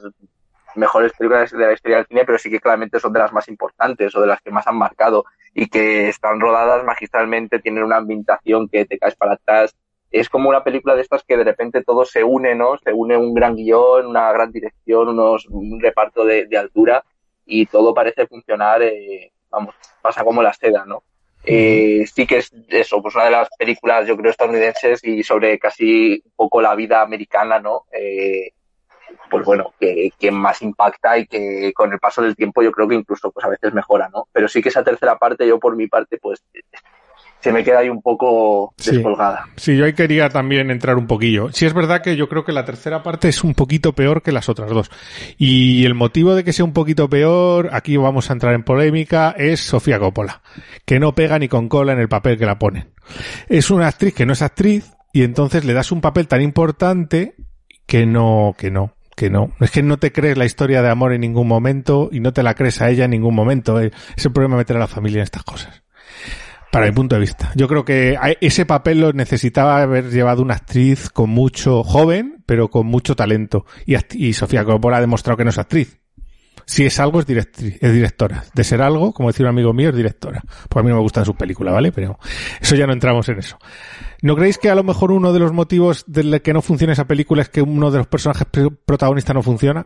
[0.75, 3.47] mejores películas de la historia del cine, pero sí que claramente son de las más
[3.47, 7.97] importantes o de las que más han marcado y que están rodadas magistralmente, tienen una
[7.97, 9.75] ambientación que te caes para atrás,
[10.13, 12.78] es como una película de estas que de repente todo se une, ¿no?
[12.78, 17.04] Se une un gran guion, una gran dirección, unos, un reparto de, de altura
[17.47, 19.73] y todo parece funcionar, eh, vamos,
[20.04, 21.04] pasa como la seda, ¿no?
[21.43, 25.58] Eh, sí que es eso, pues una de las películas, yo creo, estadounidenses y sobre
[25.58, 27.86] casi un poco la vida americana, ¿no?
[27.91, 28.52] Eh,
[29.32, 32.88] pues bueno, que, que, más impacta y que con el paso del tiempo yo creo
[32.88, 34.28] que incluso pues a veces mejora, ¿no?
[34.32, 36.43] Pero sí que esa tercera parte, yo por mi parte, pues
[37.43, 39.43] se me queda ahí un poco descolgada.
[39.58, 41.49] Sí, sí, yo ahí quería también entrar un poquillo.
[41.51, 44.32] Sí es verdad que yo creo que la tercera parte es un poquito peor que
[44.32, 44.89] las otras dos.
[45.38, 49.36] Y el motivo de que sea un poquito peor, aquí vamos a entrar en polémica,
[49.38, 50.41] es Sofía Coppola,
[50.86, 52.91] que no pega ni con cola en el papel que la ponen.
[53.49, 57.36] Es una actriz que no es actriz y entonces le das un papel tan importante
[57.86, 59.51] que no, que no, que no.
[59.60, 62.41] Es que no te crees la historia de amor en ningún momento y no te
[62.41, 63.82] la crees a ella en ningún momento.
[63.82, 65.82] Es el problema meter a la familia en estas cosas.
[66.73, 67.51] Para mi punto de vista.
[67.53, 72.69] Yo creo que ese papel lo necesitaba haber llevado una actriz con mucho joven, pero
[72.69, 73.67] con mucho talento.
[73.86, 75.99] Y, Sofía Coppola ha demostrado que no es actriz.
[76.65, 78.45] Si es algo, es, es directora.
[78.55, 80.41] De ser algo, como decía un amigo mío, es directora.
[80.67, 81.91] Pues a mí no me gustan sus películas, ¿vale?
[81.91, 82.17] Pero
[82.59, 83.59] eso ya no entramos en eso.
[84.23, 87.05] ¿No creéis que a lo mejor uno de los motivos de que no funciona esa
[87.05, 88.47] película es que uno de los personajes
[88.83, 89.86] protagonistas no funciona?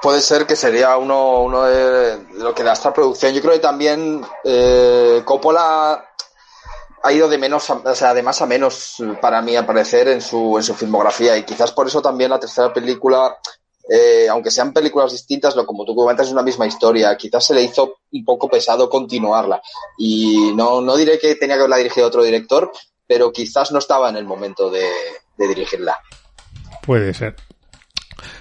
[0.00, 3.34] Puede ser que sería uno, uno de, lo que da esta producción.
[3.34, 6.04] Yo creo que también eh, Coppola
[7.08, 10.20] ha ido de menos, o sea, de más a menos para mí, a parecer, en
[10.20, 11.36] su, en su filmografía.
[11.36, 13.36] Y quizás por eso también la tercera película,
[13.88, 17.16] eh, aunque sean películas distintas, lo como tú comentas, es una misma historia.
[17.16, 19.60] Quizás se le hizo un poco pesado continuarla.
[19.96, 22.70] Y no, no diré que tenía que haberla dirigido otro director,
[23.06, 24.86] pero quizás no estaba en el momento de,
[25.38, 25.98] dirigirla.
[26.84, 27.36] Puede ser.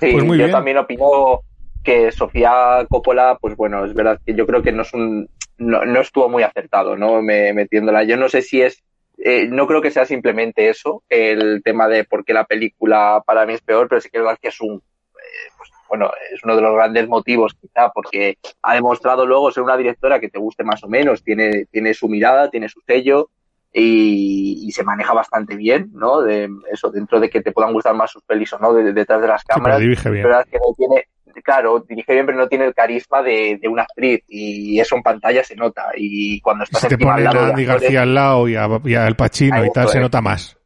[0.02, 1.42] Sí, pues muy yo también opino
[1.84, 5.86] que Sofía Coppola, pues bueno, es verdad que yo creo que no es un, no,
[5.86, 7.22] no estuvo muy acertado, ¿no?
[7.22, 8.04] Me, metiéndola.
[8.04, 8.84] Yo no sé si es,
[9.18, 13.46] eh, no creo que sea simplemente eso, el tema de por qué la película para
[13.46, 16.44] mí es peor, pero sí que es verdad que es un, eh, pues, bueno, es
[16.44, 20.40] uno de los grandes motivos quizá, porque ha demostrado luego ser una directora que te
[20.40, 23.30] guste más o menos, tiene, tiene su mirada, tiene su sello,
[23.74, 26.22] y, se maneja bastante bien, ¿no?
[26.22, 29.28] De eso, dentro de que te puedan gustar más sus pelis o no, detrás de
[29.28, 29.80] las cámaras.
[29.80, 30.26] Sí, pero bien.
[30.50, 31.08] que no tiene,
[31.42, 35.44] claro, dirige bien, pero no tiene el carisma de, una actriz y eso en pantalla
[35.44, 35.92] se nota.
[35.96, 39.64] Y cuando estás si te ponen a Andy García al lado y a, El Pacino
[39.66, 40.58] y tal, se nota más.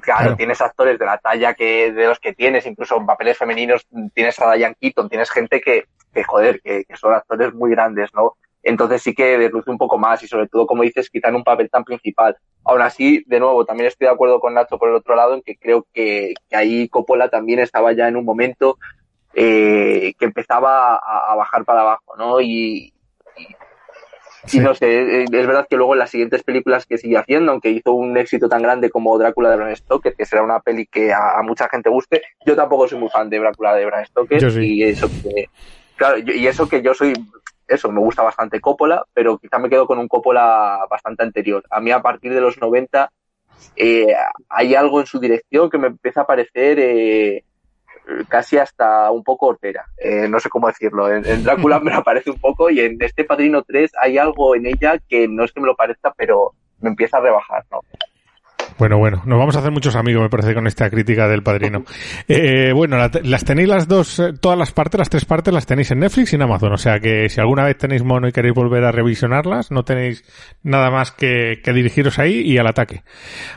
[0.00, 3.86] Claro, tienes actores de la talla que de los que tienes, incluso en papeles femeninos
[4.14, 8.10] tienes a Diane Keaton, tienes gente que, que joder, que, que son actores muy grandes,
[8.12, 8.36] ¿no?
[8.66, 11.44] Entonces sí que desluce un poco más y sobre todo, como dices, quizá en un
[11.44, 12.36] papel tan principal.
[12.64, 15.42] Aún así, de nuevo, también estoy de acuerdo con Nacho por el otro lado en
[15.42, 18.76] que creo que, que ahí Coppola también estaba ya en un momento
[19.38, 22.40] eh, que empezaba a, bajar para abajo, ¿no?
[22.40, 22.94] Y,
[24.50, 27.68] y, no sé, es verdad que luego en las siguientes películas que sigue haciendo, aunque
[27.68, 31.12] hizo un éxito tan grande como Drácula de Bram Stoker, que será una peli que
[31.12, 34.84] a, mucha gente guste, yo tampoco soy muy fan de Drácula de Bram Stoker y
[34.84, 35.50] eso que
[35.96, 37.12] claro, y eso que yo soy
[37.68, 41.62] eso, me gusta bastante Coppola, pero quizá me quedo con un Coppola bastante anterior.
[41.68, 43.12] A mí a partir de los 90
[43.76, 44.14] eh,
[44.48, 47.44] hay algo en su dirección que me empieza a parecer eh,
[48.28, 49.86] casi hasta un poco hortera.
[49.96, 51.12] Eh, no sé cómo decirlo.
[51.12, 54.66] En, Drácula me lo parece un poco y en este Padrino 3 hay algo en
[54.66, 57.80] ella que no es que me lo parezca, pero me empieza a rebajar, ¿no?
[58.78, 61.84] Bueno, bueno, nos vamos a hacer muchos amigos, me parece, con esta crítica del padrino.
[62.28, 65.90] Eh, bueno, las tenéis las dos, eh, todas las partes, las tres partes las tenéis
[65.92, 66.72] en Netflix y en Amazon.
[66.72, 70.24] O sea que si alguna vez tenéis mono y queréis volver a revisionarlas, no tenéis
[70.62, 73.02] nada más que, que dirigiros ahí y al ataque.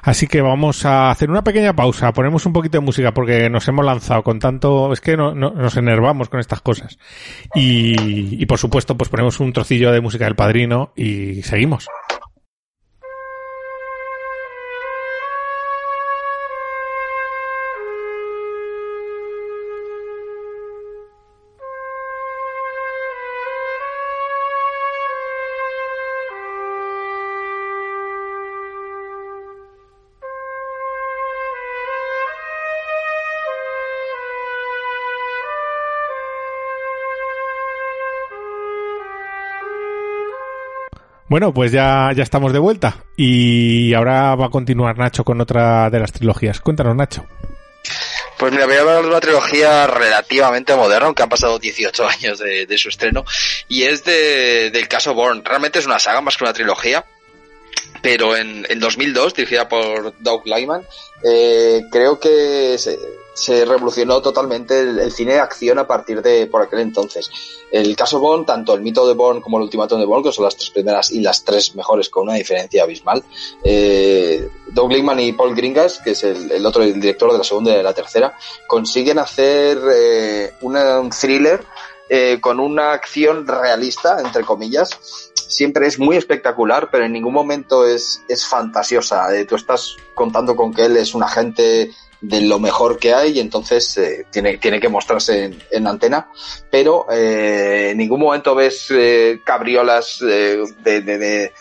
[0.04, 3.68] Así que vamos a hacer una pequeña pausa, ponemos un poquito de música porque nos
[3.68, 7.00] hemos lanzado con tanto, es que no, nos enervamos con estas cosas.
[7.56, 11.88] Y, y por supuesto, pues ponemos un trocillo de música del padrino y seguimos.
[41.30, 45.90] Bueno, pues ya, ya estamos de vuelta y ahora va a continuar Nacho con otra
[45.92, 46.60] de las trilogías.
[46.60, 47.24] Cuéntanos, Nacho.
[48.40, 52.40] Pues mira, voy a hablar de una trilogía relativamente moderna, aunque han pasado 18 años
[52.40, 53.26] de, su estreno,
[53.68, 55.42] y es de, del caso Bourne.
[55.46, 57.06] Realmente es una saga más que una trilogía,
[58.02, 60.82] pero en, en 2002, dirigida por Doug Lyman,
[61.24, 62.98] eh, creo que se,
[63.40, 67.32] se revolucionó totalmente el, cine de acción a partir de por aquel entonces.
[67.72, 70.44] El caso Bond, tanto el mito de Bond como el ultimátum de Bond, que son
[70.44, 73.24] las tres primeras y las tres mejores con una diferencia abismal,
[73.64, 77.78] eh, Doug Linkman y Paul Gringas, que es el, otro director de la segunda y
[77.78, 81.66] de la tercera, consiguen hacer eh, un thriller
[82.10, 84.90] eh, con una acción realista, entre comillas.
[85.34, 89.34] Siempre es muy espectacular, pero en ningún momento es, es fantasiosa.
[89.34, 93.38] Eh, tú estás contando con que él es un agente de lo mejor que hay
[93.38, 96.30] y entonces eh, tiene, tiene que mostrarse en, antena,
[96.70, 101.54] pero eh, en ningún momento ves eh, cabriolas de, de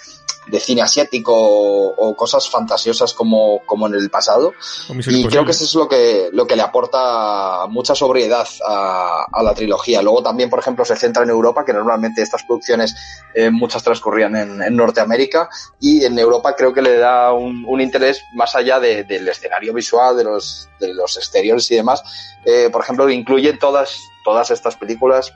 [0.59, 4.53] cine asiático o, cosas fantasiosas como, como en el pasado.
[4.89, 9.43] Y creo que eso es lo que, lo que le aporta mucha sobriedad a, a,
[9.43, 10.03] la trilogía.
[10.03, 12.97] Luego también, por ejemplo, se centra en Europa, que normalmente estas producciones
[13.35, 15.49] eh, muchas transcurrían en, en, Norteamérica,
[15.81, 19.75] y en Europa creo que le da un, un interés más allá de, del escenario
[19.75, 22.03] visual, de los, de los exteriores y demás.
[22.45, 25.33] Eh, por ejemplo, incluye todas, todas estas películas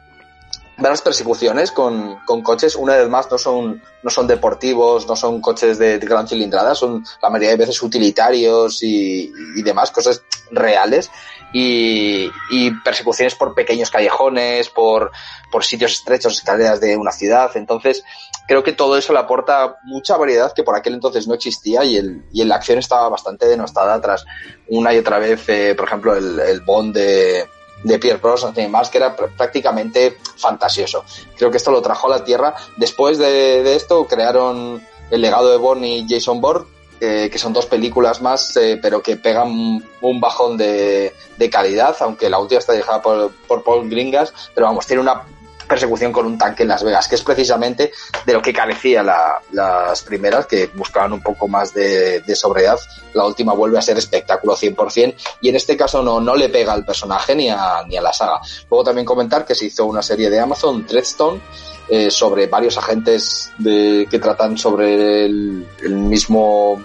[0.91, 5.41] las persecuciones con, con, coches, una vez más, no son, no son deportivos, no son
[5.41, 11.11] coches de, gran cilindrada, son la mayoría de veces utilitarios y, y demás, cosas reales.
[11.55, 15.11] Y, y, persecuciones por pequeños callejones, por,
[15.51, 17.51] por sitios estrechos, escaleras de una ciudad.
[17.57, 18.03] Entonces,
[18.49, 21.97] creo que todo eso le aporta mucha variedad que por aquel entonces no existía y,
[21.97, 24.25] el, y la acción estaba bastante denostada tras
[24.69, 27.47] una y otra vez, eh, por ejemplo, el, el Bond de,
[27.83, 31.05] de Pierre Brosnan y más, que era prácticamente fantasioso.
[31.37, 32.55] Creo que esto lo trajo a la Tierra.
[32.77, 36.67] Después de, esto crearon El legado de Bourne y Jason Bourne,
[37.01, 41.97] eh, que son dos películas más, eh, pero que pegan un bajón de, de, calidad,
[42.01, 45.25] aunque la última está dejada por, por Paul Gringas, pero vamos, tiene una
[45.67, 47.93] persecución con un tanque en Las Vegas, que es precisamente
[48.25, 52.79] de lo que carecía la, las primeras, que buscaban un poco más de, de, sobriedad.
[53.15, 56.73] La última vuelve a ser espectáculo 100% y en este caso no, no le pega
[56.73, 58.41] al personaje ni a, ni a la saga.
[58.71, 61.41] Luego también comentar que se hizo una serie de Amazon, Treadstone,
[61.89, 66.81] eh, sobre varios agentes de, que tratan sobre el mismo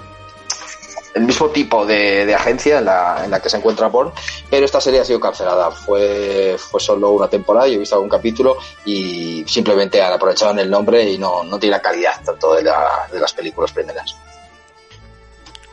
[1.18, 4.12] el mismo tipo de, de agencia en la, en la, que se encuentra Bourne,
[4.50, 5.72] pero esta serie ha sido cancelada.
[5.72, 10.70] Fue, fue solo una temporada, yo he visto algún capítulo y simplemente han aprovechado el
[10.70, 14.16] nombre y no, no tiene la calidad tanto de, la, de las películas primeras.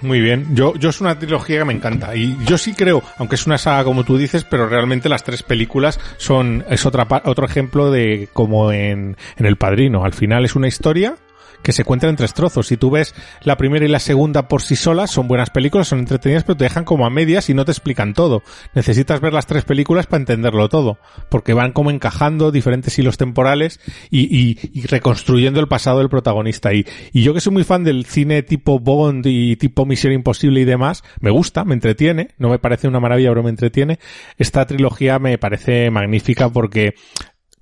[0.01, 3.37] Muy bien, yo, yo es una trilogía que me encanta y yo sí creo, aunque
[3.37, 7.47] es una saga como tú dices, pero realmente las tres películas son, es otra, otro
[7.47, 10.05] ejemplo de como en, en El Padrino.
[10.05, 11.17] Al final es una historia
[11.65, 12.69] que se cuentan en tres trozos.
[12.69, 15.99] Si tú ves la primera y la segunda por sí solas, son buenas películas, son
[15.99, 18.43] entretenidas, pero te dejan como a medias y no te explican todo.
[18.75, 20.99] Necesitas ver las tres películas para entenderlo todo,
[21.31, 26.75] porque van como encajando diferentes hilos temporales y, reconstruyendo el pasado del protagonista.
[26.75, 30.61] Y, y yo que soy muy fan del cine tipo Bond y tipo Misión Imposible
[30.61, 33.99] y demás, me gusta, me entretiene, no me parece una maravilla, pero me entretiene.
[34.37, 36.95] Esta trilogía me parece magnífica porque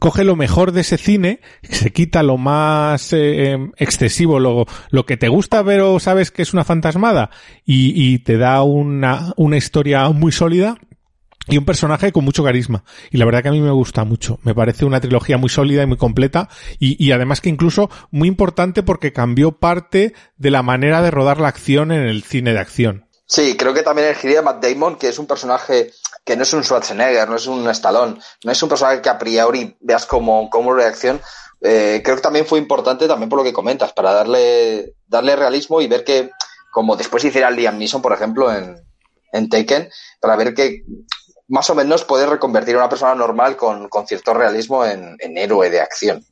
[0.03, 5.17] coge lo mejor de ese cine, se quita lo más eh, excesivo, lo, lo que
[5.17, 7.31] te gusta ver o sabes que es una fantasmada
[7.65, 10.77] y, y te da una, una historia muy sólida
[11.47, 12.83] y un personaje con mucho carisma.
[13.13, 14.41] Y la verdad que a mí me gusta mucho.
[14.43, 16.49] Me parece una trilogía muy sólida y muy completa.
[16.81, 21.41] Y, y, además que incluso muy importante porque cambió parte de la manera de rodar
[21.41, 23.07] la acción en el cine de acción.
[23.27, 25.93] Sí, creo que también elegiría Matt Damon, que es un personaje
[26.25, 29.19] que no es un Schwarzenegger, no es un Stallone, no es un personaje que a
[29.19, 31.21] priori veas como, como reacción.
[31.61, 35.81] Eh, creo que también fue importante también por lo que comentas, para darle, darle realismo
[35.81, 36.31] y ver que,
[36.71, 38.77] como después hiciera Liam Neeson, por ejemplo, en,
[39.33, 40.85] en Taken, para ver que
[41.49, 45.39] más o menos puede reconvertir a una persona normal con, con cierto realismo en, en
[45.39, 46.25] héroe de acción.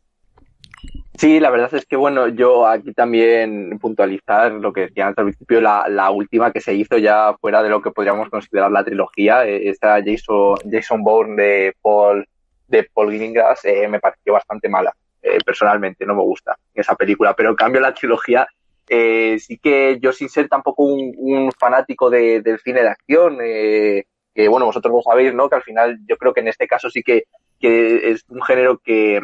[1.21, 5.27] Sí, la verdad es que bueno, yo aquí también puntualizar lo que decía antes al
[5.27, 8.83] principio, la, la, última que se hizo ya fuera de lo que podríamos considerar la
[8.83, 12.27] trilogía, eh, esta Jason, Jason Bourne de Paul,
[12.69, 17.35] de Paul Greengrass, eh, me pareció bastante mala, eh, personalmente, no me gusta esa película,
[17.37, 18.49] pero en cambio la trilogía,
[18.89, 24.05] eh, sí que yo sin ser tampoco un, fanático de, del cine de acción, eh,
[24.35, 25.51] que bueno, vosotros lo sabéis, ¿no?
[25.51, 27.25] Que al final yo creo que en este caso sí que,
[27.61, 29.21] que es un género que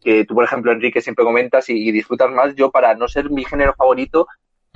[0.00, 2.54] que tú, por ejemplo, Enrique, siempre comentas y, y, disfrutas más.
[2.54, 4.26] Yo, para no ser mi género favorito,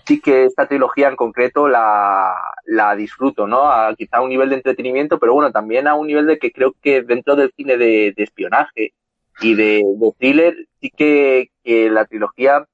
[0.07, 2.35] sí que esta trilogía en concreto la,
[2.65, 3.71] la disfruto, ¿no?
[3.71, 6.53] A quizá a un nivel de entretenimiento, pero bueno, también a un nivel de que
[6.53, 8.95] creo que dentro del cine de, de espionaje
[9.41, 12.67] y de, de thriller, sí que, que, la trilogía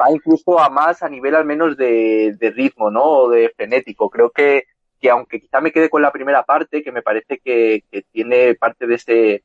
[0.00, 3.02] va incluso a más a nivel al menos de, de ritmo, ¿no?
[3.02, 4.10] O de frenético.
[4.10, 4.64] Creo que,
[5.00, 8.54] que aunque quizá me quede con la primera parte, que me parece que, que tiene
[8.56, 9.44] parte de ese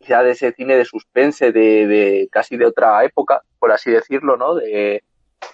[0.00, 4.36] ya de ese cine de suspense de, de, casi de otra época, por así decirlo,
[4.36, 4.54] ¿no?
[4.54, 5.02] De,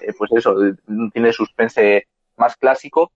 [0.00, 0.54] eh, pues eso,
[0.87, 3.12] un cine de suspense más clásico.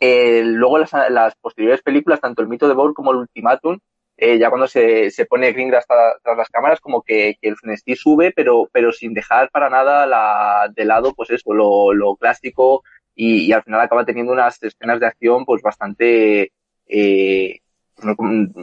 [0.00, 3.78] Eh, luego las, las, posteriores películas, tanto el mito de Bourne como el ultimátum,
[4.16, 7.56] eh, ya cuando se, se pone Greengrass tras, tras las cámaras, como que, que el
[7.56, 12.16] frenesí sube, pero, pero sin dejar para nada la, de lado, pues eso, lo, lo
[12.16, 12.82] clásico,
[13.14, 16.52] y, y, al final acaba teniendo unas escenas de acción, pues bastante,
[16.86, 17.60] eh,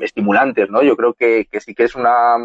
[0.02, 0.84] estimulantes, ¿no?
[0.84, 2.36] Yo creo que, que sí que es una,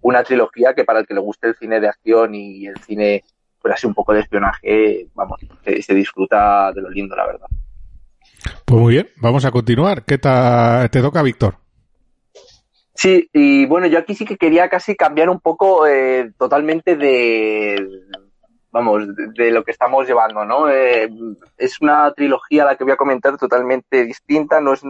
[0.00, 3.24] una trilogía que para el que le guste el cine de acción y el cine,
[3.60, 7.46] pues así un poco de espionaje, vamos, se, se disfruta de lo lindo, la verdad.
[8.64, 10.04] Pues muy bien, vamos a continuar.
[10.04, 11.56] ¿Qué ta, te toca, Víctor?
[12.94, 17.84] Sí, y bueno, yo aquí sí que quería casi cambiar un poco eh, totalmente de,
[18.70, 20.68] vamos, de, de, lo que estamos llevando, ¿no?
[20.70, 21.08] Eh,
[21.56, 24.82] es una trilogía la que voy a comentar totalmente distinta, no es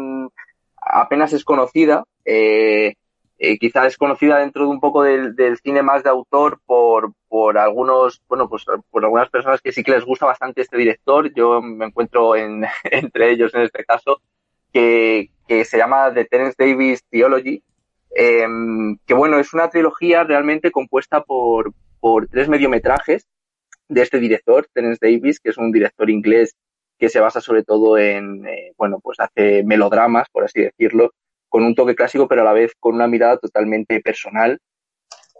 [0.85, 2.95] apenas es conocida, eh,
[3.39, 7.59] eh, quizá es conocida dentro de un poco del, cine más de autor por, por
[7.59, 11.33] algunos, bueno, pues por algunas personas que sí que les gusta bastante este director.
[11.35, 14.21] Yo me encuentro en, entre ellos en este caso,
[14.73, 17.63] que, que se llama The Terence Davis Theology.
[18.17, 23.27] em, que bueno, es una trilogía realmente compuesta por, por tres mediometrajes
[23.89, 26.57] de este director, Terence Davis, que es un director inglés
[26.99, 31.13] que se basa sobre todo en, eh, bueno, pues hace melodramas, por así decirlo,
[31.49, 34.59] con un toque clásico, pero a la vez con una mirada totalmente personal.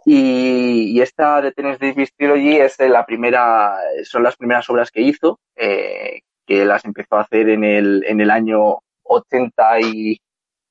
[0.05, 5.39] Y, esta de Tennis Davis Trilogy es la primera, son las primeras obras que hizo,
[5.55, 10.21] eh, que las empezó a hacer en el, en el año 80 y,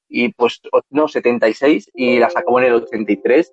[0.08, 0.60] y pues,
[0.90, 3.52] no, 76 y las acabó en el 83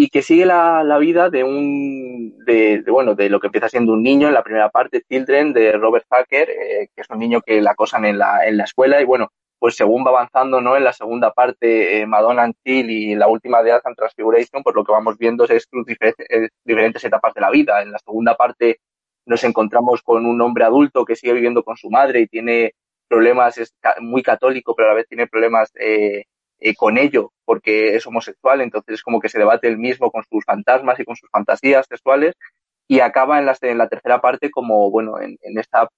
[0.00, 3.94] y que sigue la, la vida de un, de, bueno, de lo que empieza siendo
[3.94, 7.40] un niño en la primera parte, Children, de Robert Hacker, eh, que es un niño
[7.40, 10.76] que la acosan en la, en la escuela y bueno, pues según va avanzando, ¿no?
[10.76, 14.84] En la segunda parte, eh, Madonna Until y la última de and Transfiguration, pues lo
[14.84, 15.68] que vamos viendo es
[16.64, 17.82] diferentes etapas de la vida.
[17.82, 18.78] En la segunda parte
[19.26, 22.74] nos encontramos con un hombre adulto que sigue viviendo con su madre y tiene
[23.08, 26.22] problemas, es muy católico, pero a la vez tiene problemas eh,
[26.60, 30.24] eh, con ello porque es homosexual, entonces es como que se debate el mismo con
[30.30, 32.34] sus fantasmas y con sus fantasías sexuales
[32.86, 35.88] y acaba en la, tercera parte como, bueno, en, esta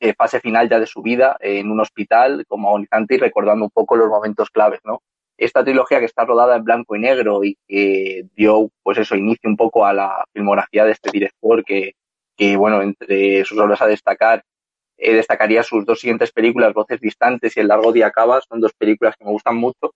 [0.00, 3.70] eh, fase final ya de su vida en un hospital como agonizante y recordando un
[3.70, 5.02] poco los momentos claves, ¿no?
[5.36, 9.48] Esta trilogía que está rodada en blanco y negro y que dio, pues eso, inicio
[9.48, 11.94] un poco a la filmografía de este director que
[12.56, 14.44] bueno, entre sus obras a destacar
[15.00, 18.74] eh, destacaría sus dos siguientes películas, Voces Distantes y El Largo Día Acaba, son dos
[18.74, 19.94] películas que me gustan mucho.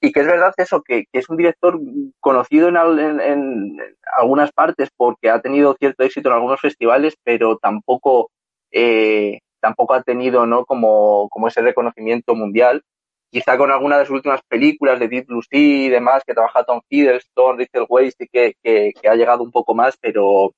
[0.00, 1.80] Y que es verdad eso, que, que es un director
[2.20, 3.76] conocido en, en, en,
[4.16, 8.30] algunas partes porque ha tenido cierto éxito en algunos festivales, pero tampoco,
[8.70, 10.66] eh, tampoco ha tenido ¿no?
[10.66, 12.82] como, como ese reconocimiento mundial.
[13.30, 16.62] Quizá con alguna de sus últimas películas de Deep Blue Sea y demás, que trabaja
[16.62, 20.52] Tom Hiddleston, Rachel Weisz, que, que, que ha llegado un poco más, pero,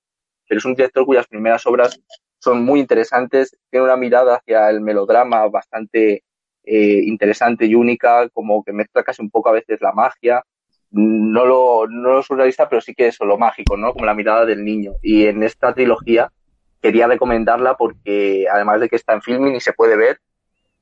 [0.47, 1.99] pero es un director cuyas primeras obras
[2.47, 6.23] son muy interesantes, tiene una mirada hacia el melodrama bastante
[6.63, 10.45] eh, interesante y única, como que mezcla casi un poco a veces la magia,
[10.93, 13.93] no lo, no lo surrealista, pero sí que eso, lo mágico, ¿no?
[13.93, 14.93] Como la mirada del niño.
[15.03, 16.31] Y en esta trilogía
[16.81, 20.21] quería recomendarla porque además de que está en filming y se puede ver,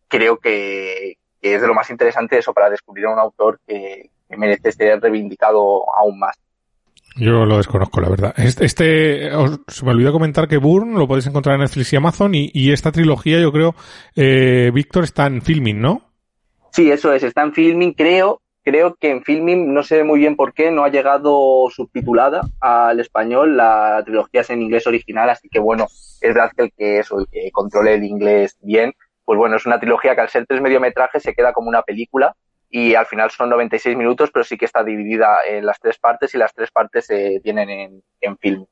[0.08, 4.36] creo que, es de lo más interesante eso para descubrir a un autor que, que
[4.36, 6.36] merece ser reivindicado aún más.
[7.16, 8.34] Yo lo desconozco, la verdad.
[8.36, 11.96] Este, este os, se me olvidó comentar que Burn lo podéis encontrar en Netflix y
[11.96, 13.74] Amazon y, y esta trilogía, yo creo,
[14.16, 16.02] eh, Víctor está en filming, ¿no?
[16.72, 20.34] Sí, eso es, está en filming, creo, creo que en filming, no sé muy bien
[20.34, 25.48] por qué, no ha llegado subtitulada al español, la trilogía es en inglés original, así
[25.48, 25.86] que bueno,
[26.20, 28.92] es verdad que el que eso, el que controle el inglés bien,
[29.24, 32.34] pues bueno, es una trilogía que al ser tres mediometrajes se queda como una película,
[32.76, 36.34] y al final son 96 minutos, pero sí que está dividida en las tres partes
[36.34, 38.66] y las tres partes se tienen en, en film.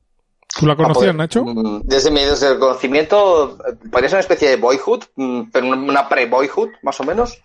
[0.58, 1.44] ¿Tú la conocías, Nacho?
[1.84, 3.56] Desde mi desde el conocimiento,
[3.92, 5.04] podría ser una especie de boyhood,
[5.52, 7.40] pero una pre-boyhood, más o menos.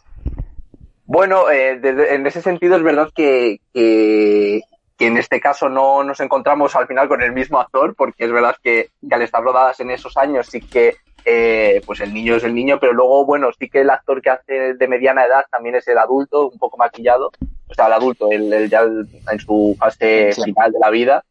[1.06, 4.62] Bueno, eh, desde, en ese sentido es verdad que, que,
[4.98, 8.32] que, en este caso no nos encontramos al final con el mismo actor, porque es
[8.32, 10.96] verdad que, que al estar rodadas en esos años sí que
[11.30, 14.30] eh, pues el niño es el niño, pero luego, bueno, sí que el actor que
[14.30, 17.32] hace de mediana edad también es el adulto, un poco maquillado,
[17.68, 20.42] o sea, el adulto, el, el ya en su fase sí.
[20.44, 21.26] final de la vida.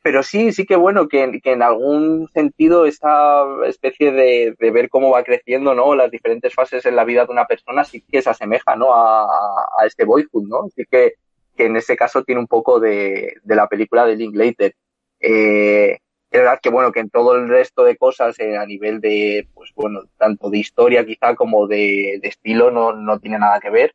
[0.00, 4.88] Pero sí, sí que bueno, que, que en algún sentido esta especie de, de, ver
[4.88, 5.94] cómo va creciendo, ¿no?
[5.94, 8.94] Las diferentes fases en la vida de una persona sí que se asemeja, ¿no?
[8.94, 10.64] A, a este boyhood, ¿no?
[10.64, 11.16] Así que,
[11.54, 14.74] que en ese caso tiene un poco de, de la película de Linklater.
[15.20, 15.98] Eh,
[16.32, 19.46] es verdad que bueno, que en todo el resto de cosas eh, a nivel de,
[19.52, 23.68] pues bueno, tanto de historia quizá como de, de, estilo no, no tiene nada que
[23.68, 23.94] ver.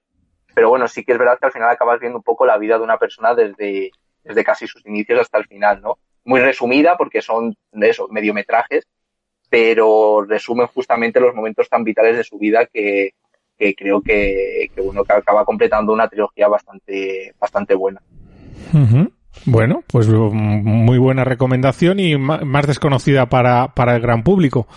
[0.53, 2.77] Pero bueno, sí que es verdad que al final acabas viendo un poco la vida
[2.77, 3.91] de una persona desde,
[4.23, 5.97] desde casi sus inicios hasta el final, ¿no?
[6.25, 8.85] Muy resumida porque son de eso, mediometrajes,
[9.49, 13.15] pero resumen justamente los momentos tan vitales de su vida que,
[13.57, 18.01] que creo que, que uno acaba completando una trilogía bastante, bastante buena.
[18.73, 19.11] Uh -huh.
[19.45, 24.67] Bueno, pues muy buena recomendación y más desconocida para, para el gran público.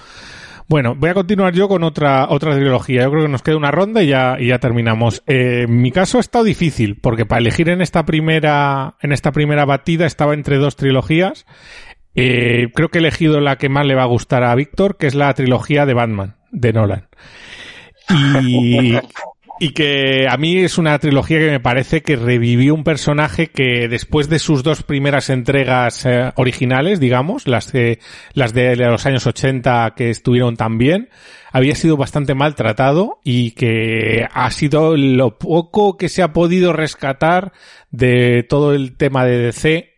[0.70, 3.02] Bueno, voy a continuar yo con otra, otra trilogía.
[3.02, 5.24] Yo creo que nos queda una ronda y ya, y ya terminamos.
[5.26, 9.64] Eh, mi caso ha estado difícil, porque para elegir en esta primera, en esta primera
[9.64, 11.44] batida estaba entre dos trilogías.
[12.14, 15.08] Eh, creo que he elegido la que más le va a gustar a Víctor, que
[15.08, 17.08] es la trilogía de Batman, de Nolan.
[18.08, 18.94] Y,
[19.60, 23.88] y que a mí es una trilogía que me parece que revivió un personaje que
[23.88, 27.98] después de sus dos primeras entregas eh, originales, digamos, las de,
[28.32, 31.10] las de los años 80 que estuvieron tan bien,
[31.52, 37.52] había sido bastante maltratado y que ha sido lo poco que se ha podido rescatar
[37.90, 39.92] de todo el tema de DC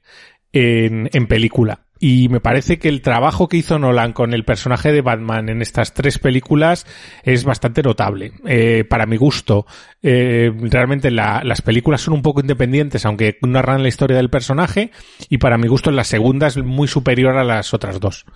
[0.52, 1.81] en película.
[2.04, 5.62] Y me parece que el trabajo que hizo Nolan con el personaje de Batman en
[5.62, 6.84] estas tres películas
[7.22, 8.32] es bastante notable.
[8.44, 9.66] Eh, para mi gusto,
[10.02, 14.90] eh, realmente las películas son un poco independientes, aunque narran la historia del personaje,
[15.28, 18.26] y para mi gusto la segunda es muy superior a las otras dos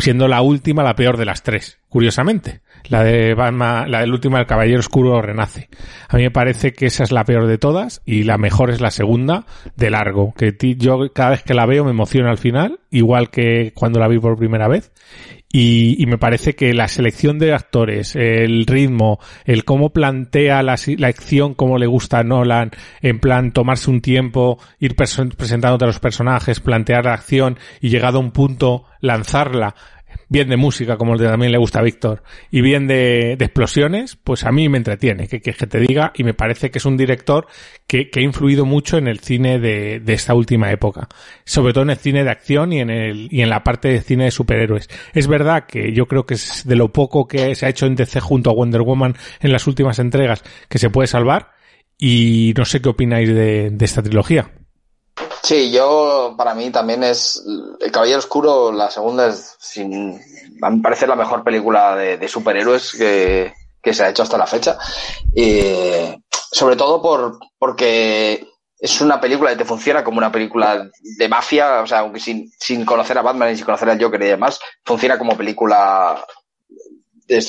[0.00, 2.62] siendo la última la peor de las tres, curiosamente.
[2.88, 5.68] La de Batman, la del último El Caballero Oscuro renace.
[6.08, 8.80] A mí me parece que esa es la peor de todas y la mejor es
[8.80, 10.32] la segunda, de largo.
[10.34, 14.08] Que yo cada vez que la veo me emociona al final, igual que cuando la
[14.08, 14.92] vi por primera vez.
[15.52, 21.08] Y, me parece que la selección de actores, el ritmo, el cómo plantea la, la
[21.08, 22.70] acción, cómo le gusta Nolan,
[23.02, 28.18] en plan tomarse un tiempo, ir presentándote a los personajes, plantear la acción y llegado
[28.18, 29.74] a un punto lanzarla,
[30.30, 34.52] bien de música, como también le gusta a Víctor, y bien de, explosiones, pues a
[34.52, 37.48] mí me entretiene, que, que, te diga, y me parece que es un director
[37.86, 41.08] que, ha influido mucho en el cine de, de, esta última época,
[41.44, 44.00] sobre todo en el cine de acción y en, el, y en la parte de
[44.02, 44.88] cine de superhéroes.
[45.12, 47.96] Es verdad que yo creo que es de lo poco que se ha hecho en
[47.96, 51.50] DC junto a Wonder Woman en las últimas entregas que se puede salvar,
[51.98, 54.52] y no sé qué opináis de, de esta trilogía.
[55.42, 57.42] Sí, yo, para mí también es
[57.80, 60.20] El Caballero Oscuro, la segunda es, sin,
[60.62, 64.46] a mí parece la mejor película de, superhéroes que, que, se ha hecho hasta la
[64.46, 64.78] fecha.
[65.34, 65.62] Y,
[66.52, 68.46] sobre todo por, porque
[68.78, 72.50] es una película que te funciona como una película de mafia, o sea, aunque sin,
[72.58, 76.24] sin conocer a Batman y sin conocer al Joker y demás, funciona como película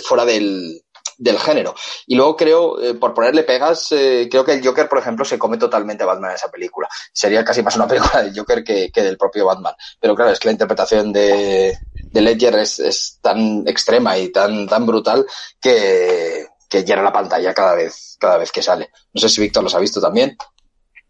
[0.04, 0.82] fuera del,
[1.22, 1.76] del género.
[2.08, 5.38] Y luego creo, eh, por ponerle pegas, eh, creo que el Joker, por ejemplo, se
[5.38, 6.90] come totalmente a Batman en esa película.
[7.14, 9.76] Sería casi más una película del Joker que, del propio Batman.
[10.00, 14.68] Pero claro, es que la interpretación de, de Ledger es, es, tan extrema y tan,
[14.68, 15.24] tan brutal
[15.62, 18.90] que, que llena la pantalla cada vez, cada vez que sale.
[19.14, 20.36] No sé si Víctor los ha visto también.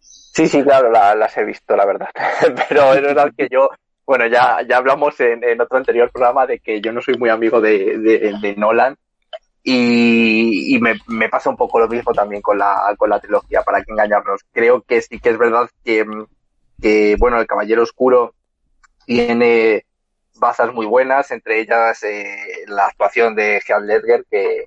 [0.02, 2.10] Sí, sí, claro, las he visto, la verdad.
[2.68, 3.70] Pero es verdad que yo,
[4.06, 7.30] bueno, ya, ya hablamos en, en otro anterior programa de que yo no soy muy
[7.30, 8.98] amigo de, de Nolan
[9.64, 13.84] y, me, me, pasa un poco lo mismo también con la, con la trilogía, para
[13.84, 14.42] que engañarnos.
[14.52, 16.06] Creo que sí que es verdad que,
[16.82, 18.34] que bueno, el Caballero Oscuro
[19.06, 19.86] tiene
[20.36, 24.66] bazas muy buenas, entre ellas eh, la actuación de Heath Ledger, que,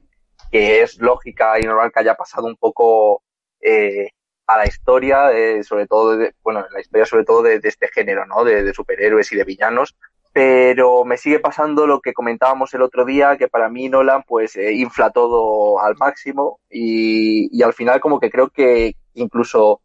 [0.50, 3.22] que es lógica y normal que haya pasado un poco
[3.60, 4.10] eh,
[4.46, 7.88] a la historia, eh, sobre todo, de, bueno, la historia sobre todo de, de este
[7.88, 8.44] género, ¿no?
[8.44, 9.96] De, superhéroes y de villanos,
[10.34, 14.56] pero me sigue pasando lo que comentábamos el otro día, que para mí Nolan pues
[14.56, 19.80] eh, infla todo al máximo y, y, al final como que creo que incluso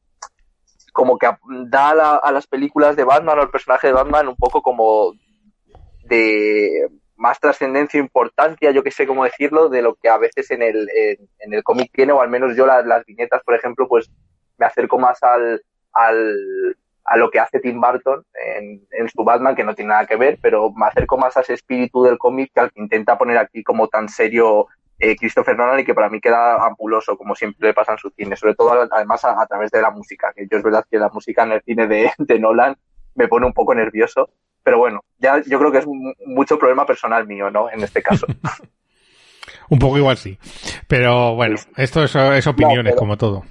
[0.92, 1.28] como que
[1.68, 5.14] da a, a las películas de Batman o al personaje de Batman un poco como
[6.06, 10.64] de más trascendencia, importancia, yo que sé cómo decirlo, de lo que a veces en
[10.64, 13.88] el, en, en el cómic tiene, o al menos yo las, las viñetas, por ejemplo,
[13.88, 14.10] pues
[14.58, 15.62] me acerco más al,
[15.94, 16.76] al,
[17.10, 20.16] a lo que hace Tim Burton en, en, su Batman, que no tiene nada que
[20.16, 23.40] ver, pero me acerco más a ese espíritu del cómic que al que intenta poner
[23.40, 24.68] aquí como tan serio
[25.00, 28.12] eh, Christopher Nolan y que para mí queda ampuloso, como siempre le pasa en su
[28.12, 31.00] cine, sobre todo además a, a, través de la música, que yo es verdad que
[31.00, 32.78] la música en el cine de, de Nolan
[33.16, 34.30] me pone un poco nervioso,
[34.62, 35.88] pero bueno, ya yo creo que es
[36.28, 37.72] mucho problema personal mío, ¿no?
[37.72, 38.28] En este caso.
[39.70, 40.38] un poco igual sí,
[40.88, 43.00] pero bueno, esto es, es opiniones no, pero...
[43.00, 43.44] como todo.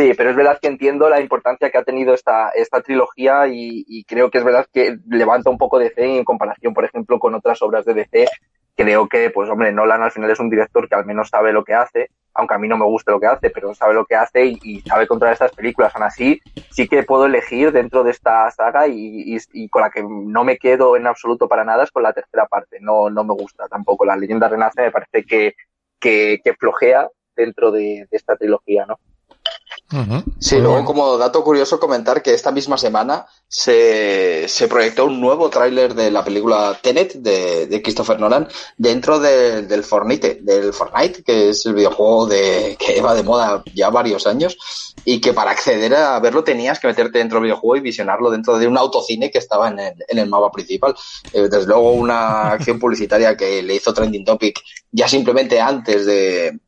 [0.00, 4.02] Sí, pero es verdad que entiendo la importancia que ha tenido esta, esta trilogía y,
[4.04, 7.34] creo que es verdad que levanta un poco de DC en comparación, por ejemplo, con
[7.34, 8.26] otras obras de DC.
[8.74, 11.64] Creo que, pues hombre, Nolan al final es un director que al menos sabe lo
[11.64, 14.14] que hace, aunque a mí no me guste lo que hace, pero sabe lo que
[14.14, 15.94] hace y, sabe controlar estas películas.
[15.94, 16.40] Aún así,
[16.70, 19.36] sí que puedo elegir dentro de esta saga y,
[19.68, 22.78] con la que no me quedo en absoluto para nada es con la tercera parte.
[22.80, 24.06] No, no me gusta tampoco.
[24.06, 25.54] La leyenda renace me parece que,
[26.00, 28.96] que, flojea dentro de, de esta trilogía, ¿no?
[29.92, 30.24] Uh -huh.
[30.38, 30.86] Sí, luego bueno.
[30.86, 36.12] como dato curioso comentar que esta misma semana se, se proyectó un nuevo tráiler de
[36.12, 41.66] la película Tenet de, de Christopher Nolan dentro de, del Fortnite, del Fortnite, que es
[41.66, 44.56] el videojuego de, que va de moda ya varios años
[45.04, 48.58] y que para acceder a verlo tenías que meterte dentro del videojuego y visionarlo dentro
[48.58, 50.94] de un autocine que estaba en el, en el mapa principal.
[51.32, 54.60] Eh, desde luego una acción publicitaria que le hizo Trending Topic
[54.92, 56.60] ya simplemente antes de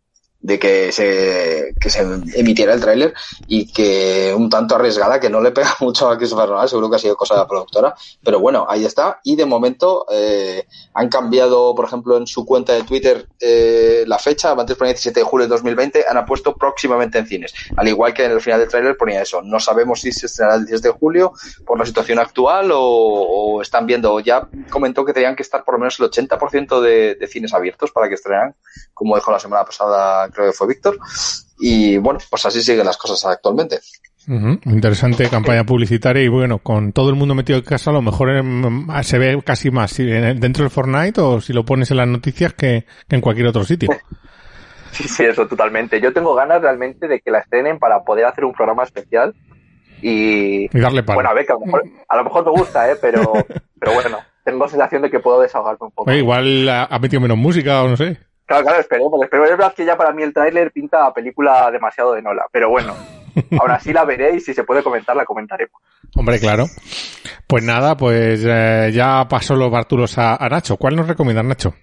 [0.42, 2.00] de que se, que se
[2.34, 3.14] emitiera el tráiler
[3.46, 6.96] y que un tanto arriesgada que no le pega mucho a Christopher Nolan, seguro que
[6.96, 9.20] ha sido cosa de la productora, pero bueno, ahí está.
[9.22, 14.18] Y de momento eh, han cambiado, por ejemplo, en su cuenta de Twitter eh, la
[14.18, 18.12] fecha, antes ponía 17 de julio de 2020, han puesto próximamente en cines, al igual
[18.12, 20.82] que en el final del tráiler ponía eso, no sabemos si se estrenará el 10
[20.82, 21.32] de julio
[21.64, 25.74] por la situación actual o, o están viendo, ya comentó que tenían que estar por
[25.74, 28.54] lo menos el 80% de, de cines abiertos para que estrenaran,
[28.94, 30.98] como dijo la semana pasada creo que fue Víctor.
[31.58, 33.78] Y bueno, pues así siguen las cosas actualmente.
[34.26, 38.30] Interesante campaña publicitaria y bueno, con todo el mundo metido en casa a lo mejor
[38.30, 42.52] em, se ve casi más dentro del Fortnite o si lo pones en las noticias
[42.54, 43.88] que, en cualquier otro sitio.
[44.92, 46.00] Sí, sí, eso totalmente.
[46.00, 49.34] Yo tengo ganas realmente de que la estrenen para poder hacer un programa especial
[50.02, 51.16] y, darle para.
[51.16, 52.96] Bueno, a ver, que a lo mejor, a lo mejor me gusta, ¿eh?
[53.00, 53.32] pero,
[53.80, 56.12] pero bueno, tengo sensación de que puedo desahogarme un poco.
[56.12, 58.18] igual ha metido menos música o no sé.
[58.52, 59.50] Claro, claro, esperemos, esperemos.
[59.50, 62.68] Es verdad que ya para mí el tráiler pinta a película demasiado de Nola, pero
[62.68, 62.94] bueno,
[63.58, 65.80] ahora sí la veré y si se puede comentar, la comentaremos.
[66.14, 66.66] Hombre, claro.
[67.46, 70.76] Pues nada, pues eh, ya pasó los Barturos a, a Nacho.
[70.76, 71.74] ¿Cuál nos recomiendas, Nacho?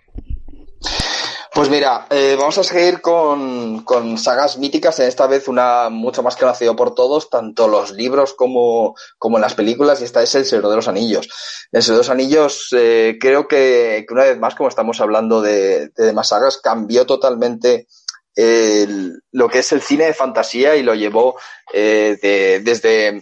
[1.51, 6.21] Pues mira, eh, vamos a seguir con, con, sagas míticas, en esta vez una mucho
[6.21, 10.45] más conocida por todos, tanto los libros como, como las películas, y esta es El
[10.45, 11.27] Señor de los Anillos.
[11.71, 15.41] El Señor de los Anillos, eh, creo que, que, una vez más, como estamos hablando
[15.41, 17.87] de, de demás sagas, cambió totalmente
[18.35, 21.37] el, lo que es el cine de fantasía y lo llevó
[21.73, 23.21] eh, de, desde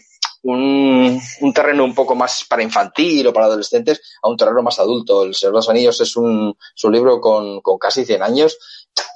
[0.52, 5.24] un, terreno un poco más para infantil o para adolescentes a un terreno más adulto.
[5.24, 8.58] El Señor de los Anillos es un, es libro con, con, casi 100 años,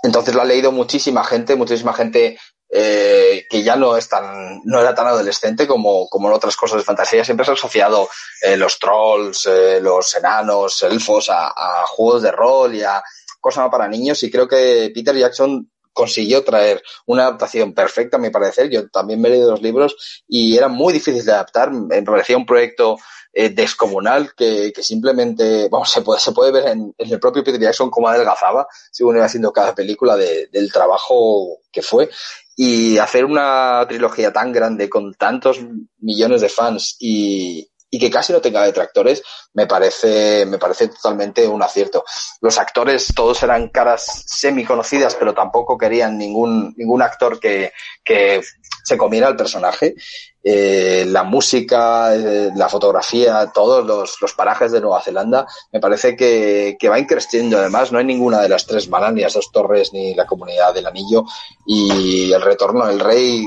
[0.04, 2.38] entonces lo ha leído muchísima gente, muchísima gente
[2.70, 6.80] eh, que ya no es tan, no era tan adolescente como, como en otras cosas
[6.80, 7.24] de fantasía.
[7.24, 8.10] Siempre se ha asociado
[8.42, 13.02] eh, los trolls, eh, los enanos, elfos a, a juegos de rol y a
[13.40, 18.30] cosas para niños y creo que Peter Jackson consiguió traer una adaptación perfecta, a mi
[18.30, 18.70] parecer.
[18.70, 21.72] Yo también me he leído los libros y era muy difícil de adaptar.
[21.72, 22.98] Me parecía un proyecto
[23.34, 27.44] eh, descomunal que, que, simplemente, vamos, se puede, se puede ver en, en, el propio
[27.44, 32.10] Peter Jackson cómo adelgazaba según iba haciendo cada película de, del trabajo que fue.
[32.58, 35.60] Y hacer una trilogía tan grande con tantos
[36.00, 39.22] millones de fans y, y que casi no tenga detractores,
[39.54, 42.06] me parece, me parece totalmente un acierto.
[42.40, 47.74] Los actores todos eran caras semi conocidas, pero tampoco querían ningún, ningún actor que,
[48.04, 48.42] que
[48.84, 49.96] se comiera el personaje.
[50.44, 56.16] Eh, la música, eh, la fotografía, todos los, los, parajes de Nueva Zelanda, me parece
[56.16, 57.58] que, que va increciendo.
[57.60, 60.74] Además, no hay ninguna de las tres malas, ni las dos torres, ni la comunidad
[60.74, 61.26] del anillo.
[61.68, 63.46] Y el retorno del rey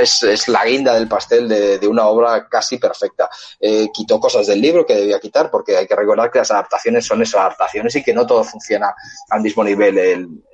[0.00, 3.28] es, es la guinda del pastel de, de una obra casi perfecta.
[3.60, 7.06] Eh, quitó cosas del libro que debía quitar, porque hay que recordar que las adaptaciones
[7.06, 8.94] son esas adaptaciones y que no todo funciona
[9.30, 10.44] al mismo nivel en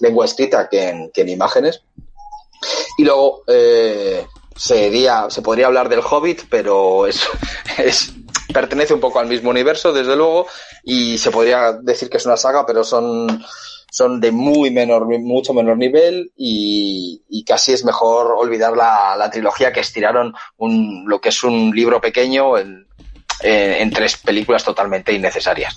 [0.00, 1.82] lengua escrita que en, que en imágenes.
[2.98, 7.22] Y luego, eh, se podría hablar del Hobbit, pero es,
[7.78, 8.12] es,
[8.52, 10.46] pertenece un poco al mismo universo, desde luego,
[10.82, 13.44] y se podría decir que es una saga, pero son,
[13.90, 19.72] son de muy menor, mucho menor nivel y, casi es mejor olvidar la, la, trilogía
[19.72, 22.86] que estiraron un, lo que es un libro pequeño, en,
[23.42, 25.74] en, tres películas totalmente innecesarias.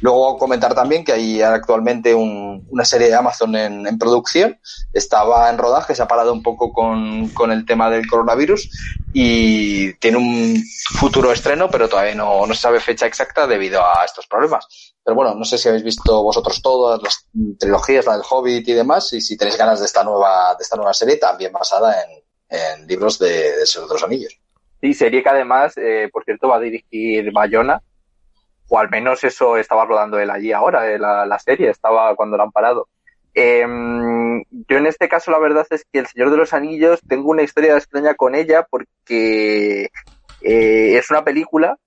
[0.00, 4.58] Luego comentar también que hay actualmente un, una serie de Amazon en, en, producción,
[4.92, 8.68] estaba en rodaje, se ha parado un poco con, con, el tema del coronavirus
[9.12, 10.62] y tiene un
[10.98, 14.85] futuro estreno, pero todavía no, no se sabe fecha exacta debido a estos problemas.
[15.06, 17.28] Pero bueno, no sé si habéis visto vosotros todas las
[17.60, 20.74] trilogías, la del Hobbit y demás, y si tenéis ganas de esta nueva, de esta
[20.74, 24.36] nueva serie, también basada en, en libros de, de Señor de los Anillos.
[24.80, 27.80] Sí, serie que además, eh, por cierto, va a dirigir Bayona,
[28.68, 32.36] o al menos eso estaba rodando él allí ahora, eh, la, la, serie, estaba cuando
[32.36, 32.88] la han parado.
[33.32, 37.30] Eh, yo en este caso la verdad es que El Señor de los Anillos tengo
[37.30, 39.84] una historia extraña con ella porque
[40.40, 41.78] eh, es una película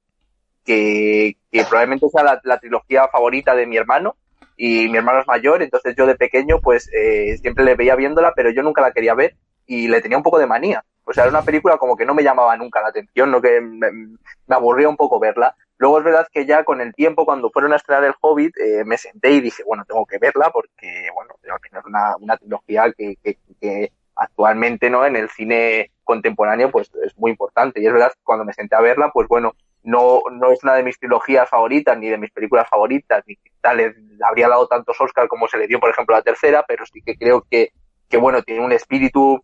[0.70, 4.16] que, probablemente sea la, trilogía favorita de mi hermano
[4.56, 8.34] y mi hermano es mayor, entonces yo de pequeño pues eh, siempre le veía viéndola,
[8.36, 10.84] pero yo nunca la quería ver y le tenía un poco de manía.
[11.06, 13.62] O sea, era una película como que no me llamaba nunca la atención, no que
[13.62, 15.56] me, me aburría un poco verla.
[15.78, 18.84] Luego es verdad que ya con el tiempo, cuando fueron a estrenar El Hobbit, eh,
[18.86, 22.38] me senté y dije, bueno, tengo que verla porque, bueno, al final es una, una
[22.38, 25.06] trilogía que, que, que, actualmente, ¿no?
[25.06, 27.82] En el cine contemporáneo, pues es muy importante.
[27.82, 29.54] Y es verdad que cuando me senté a verla, pues bueno,
[29.84, 33.78] no, no es una de mis trilogías favoritas, ni de mis películas favoritas, ni tal,
[33.78, 37.02] le habría dado tantos Oscars como se le dio, por ejemplo, la tercera, pero sí
[37.02, 37.72] que creo que,
[38.10, 39.44] que bueno, tiene un espíritu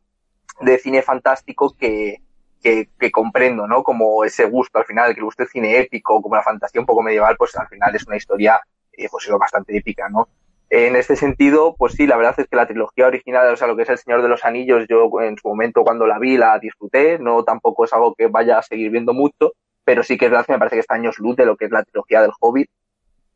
[0.62, 2.18] de cine fantástico que,
[2.62, 3.84] que, que, comprendo, ¿no?
[3.84, 6.88] Como ese gusto al final, que le guste el cine épico, como la fantasía un
[6.88, 8.60] poco medieval, pues al final es una historia,
[8.94, 10.28] eh, pues bastante épica, ¿no?
[10.70, 13.76] En este sentido, pues sí, la verdad es que la trilogía original, o sea, lo
[13.76, 16.58] que es El Señor de los Anillos, yo en su momento cuando la vi la
[16.58, 19.54] disfruté, no tampoco es algo que vaya a seguir viendo mucho,
[19.86, 21.66] pero sí que es verdad que me parece que está años luz de lo que
[21.66, 22.70] es la trilogía del Hobbit,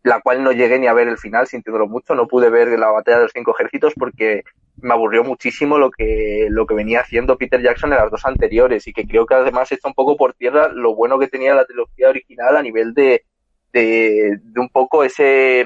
[0.04, 2.90] la cual no llegué ni a ver el final sintiéndolo mucho, no pude ver la
[2.90, 4.44] batalla de los cinco ejércitos porque
[4.82, 8.88] me aburrió muchísimo lo que, lo que venía haciendo Peter Jackson en las dos anteriores
[8.88, 11.66] y que creo que además está un poco por tierra lo bueno que tenía la
[11.66, 13.26] trilogía original a nivel de,
[13.74, 15.66] de, un poco ese,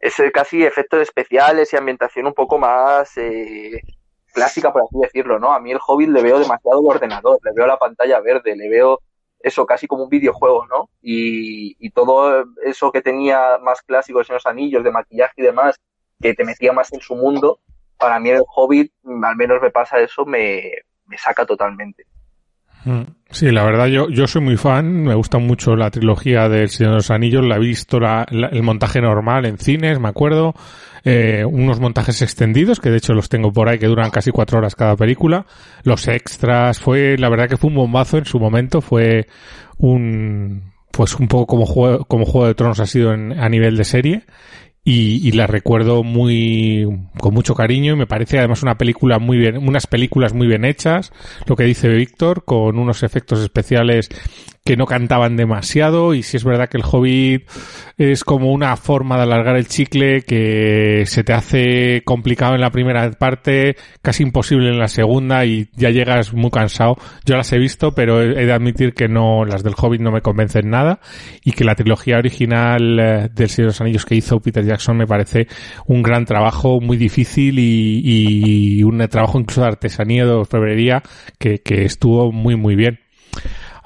[0.00, 3.80] ese casi efectos especiales y ambientación un poco más, eh,
[4.32, 5.52] clásica, por así decirlo, ¿no?
[5.52, 9.00] A mí el Hobbit le veo demasiado ordenador, le veo la pantalla verde, le veo
[9.44, 10.88] eso casi como un videojuego, ¿no?
[11.02, 15.78] Y, todo eso que tenía más clásicos en los anillos, de maquillaje y demás,
[16.20, 17.60] que te metía más en su mundo,
[17.98, 18.92] para mí el Hobbit,
[19.22, 20.72] al menos me pasa eso, me,
[21.06, 22.06] me saca totalmente.
[22.84, 23.02] Mm.
[23.30, 26.92] Sí, la verdad yo, yo soy muy fan, me gusta mucho la trilogía del Señor
[26.92, 30.54] de los Anillos, la he visto la, el montaje normal en cines, me acuerdo,
[31.02, 34.58] eh, unos montajes extendidos, que de hecho los tengo por ahí, que duran casi cuatro
[34.58, 35.46] horas cada película,
[35.82, 39.26] los extras, fue, la verdad que fue un bombazo en su momento, fue
[39.78, 43.76] un, pues un poco como juego, como Juego de Tronos ha sido en, a nivel
[43.76, 44.22] de serie,
[44.84, 46.86] y, y, la recuerdo muy
[47.18, 50.64] con mucho cariño y me parece además una película muy bien unas películas muy bien
[50.64, 51.12] hechas.
[51.46, 54.10] Lo que dice Víctor con unos efectos especiales
[54.66, 57.46] que no cantaban demasiado y si es verdad que el Hobbit
[57.98, 62.70] es como una forma de alargar el chicle que se te hace complicado en la
[62.70, 66.96] primera parte, casi imposible en la segunda y ya llegas muy cansado.
[67.26, 70.22] Yo las he visto, pero he de admitir que no, las del Hobbit no me
[70.22, 70.98] convencen nada
[71.44, 74.96] y que la trilogía original eh, del Señor de los Anillos que hizo Peter Jackson
[74.96, 75.46] me parece
[75.86, 81.02] un gran trabajo, muy difícil y, un trabajo incluso de artesanía, de orfebrería
[81.38, 83.04] que estuvo muy muy bien.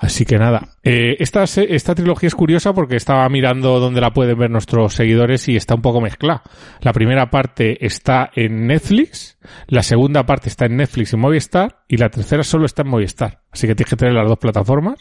[0.01, 4.39] Así que nada, eh, esta, esta trilogía es curiosa porque estaba mirando donde la pueden
[4.39, 6.45] ver nuestros seguidores y está un poco mezclada.
[6.83, 11.97] La primera parte está en Netflix, la segunda parte está en Netflix y Movistar y
[11.97, 13.43] la tercera solo está en Movistar.
[13.51, 15.01] Así que tienes que tener las dos plataformas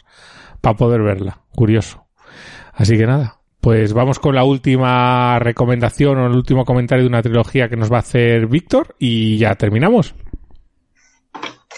[0.60, 1.42] para poder verla.
[1.52, 2.08] Curioso.
[2.72, 7.22] Así que nada, pues vamos con la última recomendación o el último comentario de una
[7.22, 10.16] trilogía que nos va a hacer Víctor y ya terminamos.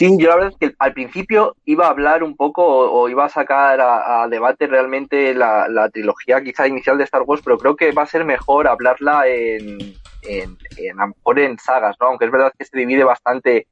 [0.00, 3.26] Sí, yo la verdad es que al principio iba a hablar un poco o, iba
[3.26, 7.92] a sacar a, debate realmente la, trilogía quizá inicial de Star Wars, pero creo que
[7.92, 9.76] va a ser mejor hablarla en,
[10.22, 10.56] en,
[10.98, 12.06] a lo mejor en sagas, ¿no?
[12.06, 13.66] Aunque es verdad que se divide bastante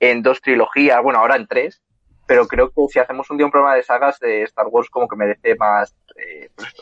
[0.00, 1.82] en dos trilogías, bueno, ahora en tres,
[2.26, 5.06] pero creo que si hacemos un día un programa de sagas de Star Wars como
[5.06, 6.72] que merece más, eh, pues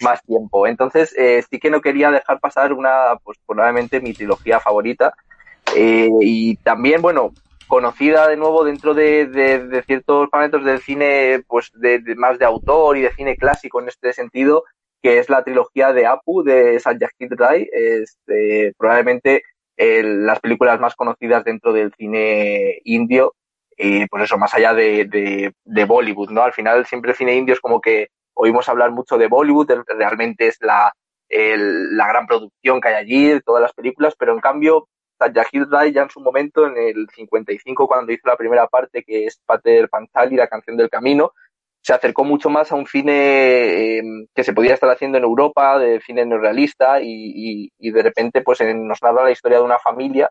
[0.00, 0.66] más tiempo.
[0.66, 5.12] Entonces, eh, sí que no quería dejar pasar una, pues probablemente mi trilogía favorita.
[5.76, 7.34] Eh, y también, bueno,
[7.68, 12.96] conocida de nuevo dentro de, de, ciertos parámetros del cine, pues de, más de autor
[12.96, 14.64] y de cine clásico en este sentido,
[15.02, 19.42] que es la trilogía de Apu de Satyajit Ray, es eh, probablemente
[19.76, 23.34] las películas más conocidas dentro del cine indio,
[23.76, 26.42] eh, pues eso, más allá de, de, de Bollywood, ¿no?
[26.42, 30.48] Al final siempre el cine indio es como que oímos hablar mucho de Bollywood, realmente
[30.48, 30.92] es la,
[31.28, 34.88] el, la gran producción que hay allí, todas las películas, pero en cambio
[35.20, 39.26] Yahid Rai ya en su momento, en el 55, cuando hizo la primera parte, que
[39.26, 41.32] es Pater Panchali, la canción del camino,
[41.82, 44.02] se acercó mucho más a un cine eh,
[44.34, 48.42] que se podía estar haciendo en Europa, de cine neorrealista, y, y, y de repente
[48.42, 50.30] pues en, nos narra la historia de una familia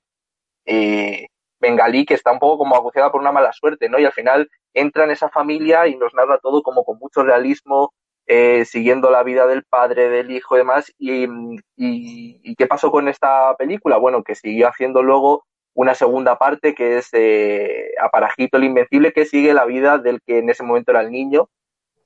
[0.68, 1.28] eh,
[1.60, 3.98] bengalí que está un poco como aguciada por una mala suerte, ¿no?
[3.98, 7.94] Y al final entra en esa familia y nos narra todo como con mucho realismo,
[8.28, 10.94] eh, siguiendo la vida del padre, del hijo y demás.
[10.98, 13.98] Y, qué pasó con esta película?
[13.98, 19.26] Bueno, que siguió haciendo luego una segunda parte que es eh, Aparajito el Invencible, que
[19.26, 21.50] sigue la vida del que en ese momento era el niño,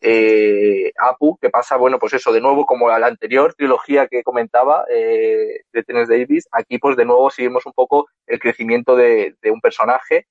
[0.03, 4.85] eh, Apu, que pasa, bueno, pues eso, de nuevo, como la anterior trilogía que comentaba
[4.89, 9.61] eh, de Tennessee Davis, aquí pues de nuevo seguimos un poco el crecimiento de, un
[9.61, 10.25] personaje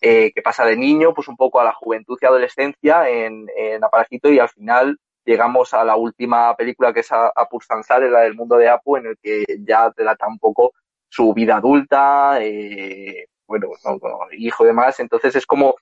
[0.00, 3.84] eh, que pasa de niño, pues un poco a la juventud y adolescencia en, en
[3.84, 8.34] Aparajito y al final llegamos a la última película que es Apu Sansar, la del
[8.34, 10.72] mundo de Apu, en el que ya trata un poco
[11.08, 15.76] su vida adulta, eh, bueno, no, no, hijo y demás, entonces es como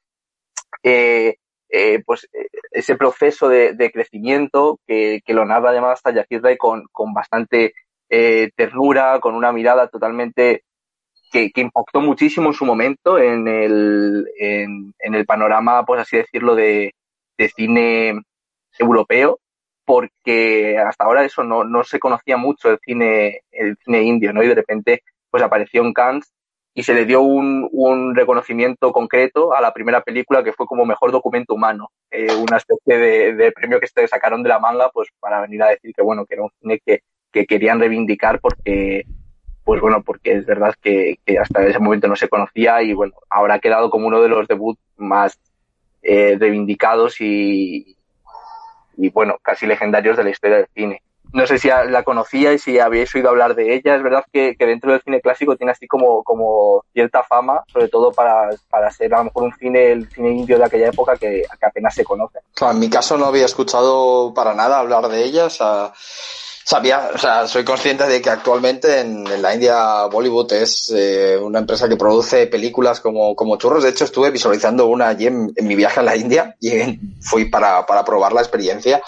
[0.82, 1.36] eh,
[1.70, 2.28] eh, pues
[2.70, 7.74] ese proceso de, crecimiento que, lo narra además hasta Yakir con, con bastante
[8.57, 10.64] ternura, con una mirada totalmente
[11.30, 16.18] que, que, impactó muchísimo en su momento en el, en, en el panorama, pues así
[16.18, 16.95] decirlo, de,
[17.38, 18.22] de cine
[18.79, 19.41] europeo,
[19.85, 24.43] porque hasta ahora eso no, no se conocía mucho el cine, el cine indio, ¿no?
[24.43, 26.33] Y de repente, pues apareció en Cannes
[26.75, 30.87] y se le dio un, un reconocimiento concreto a la primera película que fue como
[30.87, 32.97] mejor documento humano, eh, una especie
[33.35, 36.25] de, premio que se sacaron de la manga, pues para venir a decir que bueno,
[36.25, 37.01] que era un cine que,
[37.31, 39.05] que querían reivindicar porque,
[39.64, 43.14] pues bueno, porque es verdad que, que, hasta ese momento no se conocía y bueno,
[43.29, 45.39] ahora ha quedado como uno de los debuts más
[46.03, 47.99] eh, reivindicados y,
[48.97, 51.03] y bueno, casi legendarios de la historia del cine.
[51.32, 53.97] No sé si la conocía y si habíais oído hablar de ella.
[53.97, 57.88] Es verdad que, que dentro del cine clásico tiene así como, como cierta fama, sobre
[57.88, 61.16] todo para, para ser a lo mejor un cine, el cine indio de aquella época
[61.16, 62.40] que, que apenas se conoce.
[62.55, 65.47] Claro, en mi caso no había escuchado para nada hablar de ella.
[65.47, 65.93] O sea,
[66.65, 71.59] Sabía, o sea, soy consciente de que actualmente en, la India Bollywood es eh, una
[71.59, 73.83] empresa que produce películas como, como churros.
[73.83, 76.71] De hecho, estuve visualizando una allí en, mi viaje a la India y
[77.21, 79.03] fui para, para probar la experiencia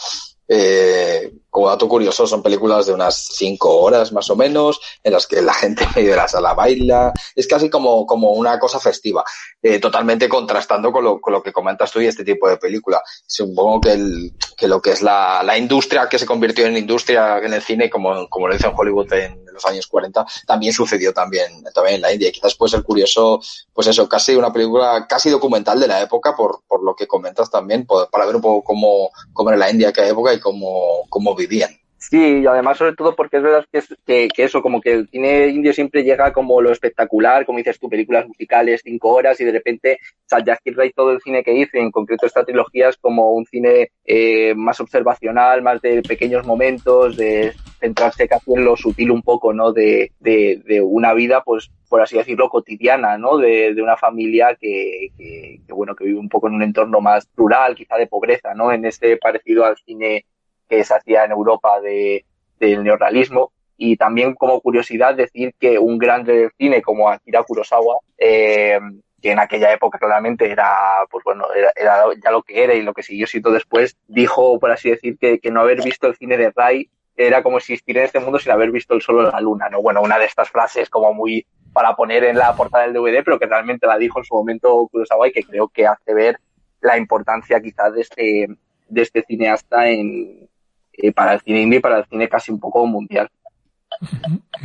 [0.49, 5.27] eh, como dato curioso, son películas de unas cinco horas más o menos, en las
[5.27, 7.13] que la gente medio de la sala baila.
[7.35, 9.25] Es casi como, como una cosa festiva,
[9.63, 13.03] eh, totalmente contrastando con lo, con lo que comentas tú y este tipo de película.
[13.27, 17.39] Supongo que, el, que lo que es la, la industria que se convirtió en industria
[17.39, 21.13] en el cine, como, como lo hizo en Hollywood en los años 40, también sucedió
[21.13, 22.29] también, también en la India.
[22.29, 23.41] Y quizás puede ser curioso,
[23.73, 27.51] pues eso, casi una película casi documental de la época, por, por lo que comentas
[27.51, 31.35] también, para ver un poco cómo, cómo era la India aquella época y cómo, cómo
[31.35, 31.79] vivían.
[32.11, 35.49] Sí, y además sobre todo porque es verdad que, que, eso, como que el cine
[35.49, 39.53] indio siempre llega como lo espectacular, como dices tú, películas musicales, cinco horas, y de
[39.53, 43.47] repente Satyajit Ray todo el cine que hizo, en concreto esta trilogía, es como un
[43.47, 49.23] cine eh, más observacional, más de pequeños momentos, de centrarse casi en lo sutil un
[49.23, 49.73] poco, ¿no?
[49.73, 53.37] De, de, de una vida, pues, por así decirlo, cotidiana, ¿no?
[53.37, 57.01] De, de una familia que, que, que, bueno, que vive un poco en un entorno
[57.01, 58.73] más rural, quizá de pobreza, ¿no?
[58.73, 60.25] En este parecido al cine
[60.69, 62.25] que se hacía en Europa de,
[62.59, 63.53] del neorrealismo.
[63.77, 68.79] Y también como curiosidad decir que un grande del cine como Akira Kurosawa, eh,
[69.21, 70.71] que en aquella época claramente era,
[71.11, 74.71] pues bueno, era, ya lo que era y lo que siguió siendo después, dijo, por
[74.71, 78.05] así decir, que, que no haber visto el cine de Rai era como existir en
[78.05, 79.81] este mundo sin haber visto el sol en la luna, ¿no?
[79.81, 83.39] Bueno, una de estas frases como muy para poner en la portada del DVD, pero
[83.39, 86.39] que realmente la dijo en su momento Kurosawa y que creo que hace ver
[86.81, 88.49] la importancia quizás de este,
[88.89, 90.49] de este cineasta en,
[90.93, 93.29] eh, para el cine indie y para el cine casi un poco mundial.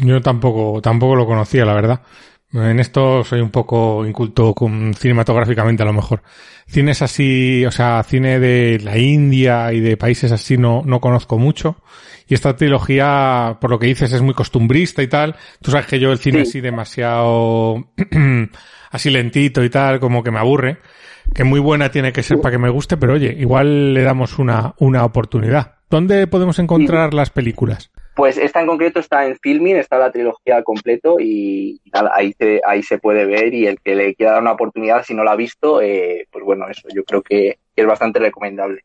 [0.01, 2.01] Yo tampoco, tampoco lo conocía, la verdad.
[2.51, 6.23] En esto soy un poco inculto con, cinematográficamente a lo mejor.
[6.67, 11.37] Cines así, o sea, cine de la India y de países así no, no conozco
[11.37, 11.77] mucho.
[12.27, 15.35] Y esta trilogía, por lo que dices, es muy costumbrista y tal.
[15.61, 17.91] Tú sabes que yo el cine así demasiado,
[18.91, 20.77] así lentito y tal, como que me aburre.
[21.33, 24.39] Que muy buena tiene que ser para que me guste, pero oye, igual le damos
[24.39, 25.75] una, una oportunidad.
[25.89, 27.91] ¿Dónde podemos encontrar las películas?
[28.19, 32.83] Pues esta en concreto está en Filming, está la trilogía completo y ahí se, ahí
[32.83, 35.35] se puede ver y el que le quiera dar una oportunidad si no la ha
[35.37, 38.83] visto, eh, pues bueno, eso yo creo que, es bastante recomendable.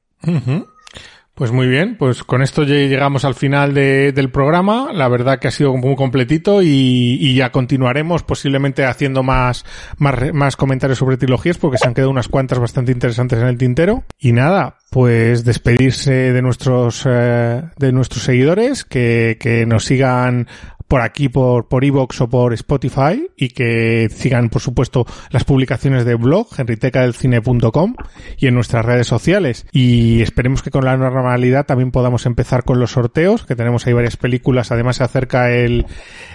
[1.34, 4.92] Pues muy bien, pues con esto llegamos al final de, del programa.
[4.92, 9.64] La verdad que ha sido muy completito y, y, ya continuaremos posiblemente haciendo más,
[9.98, 13.58] más, más comentarios sobre trilogías porque se han quedado unas cuantas bastante interesantes en el
[13.58, 14.04] tintero.
[14.16, 20.46] Y nada, pues despedirse de nuestros, eh, de nuestros seguidores, que, que nos sigan
[20.94, 26.04] por aquí, por, por Evox o por Spotify y que sigan, por supuesto, las publicaciones
[26.04, 27.96] de blog, henritecadelcine.com
[28.38, 29.66] y en nuestras redes sociales.
[29.72, 33.92] Y esperemos que con la normalidad también podamos empezar con los sorteos, que tenemos ahí
[33.92, 34.70] varias películas.
[34.70, 35.84] Además se acerca el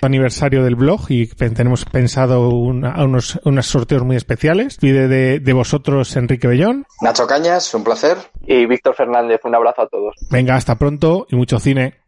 [0.02, 4.76] aniversario del blog y tenemos pensado unos, unos sorteos muy especiales.
[4.76, 6.86] Pide de, de vosotros, Enrique Bellón.
[7.02, 8.18] Nacho Cañas, un placer.
[8.46, 10.16] Y Víctor Fernández, un abrazo a todos.
[10.30, 12.00] Venga, hasta pronto y mucho cine.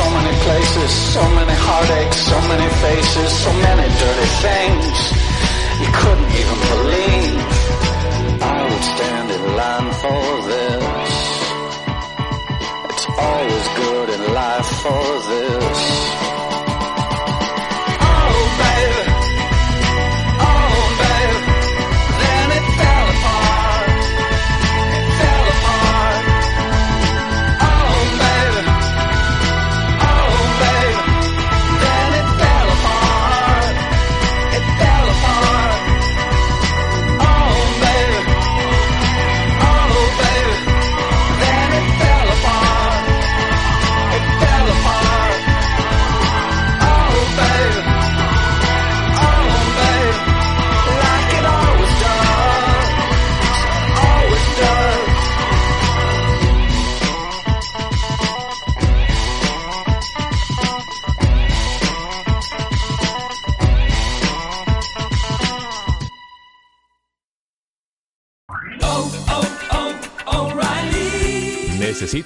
[0.00, 4.96] So many places, so many heartaches, so many faces, so many dirty things
[5.82, 7.40] you couldn't even believe.
[8.56, 10.79] I would stand in line for this.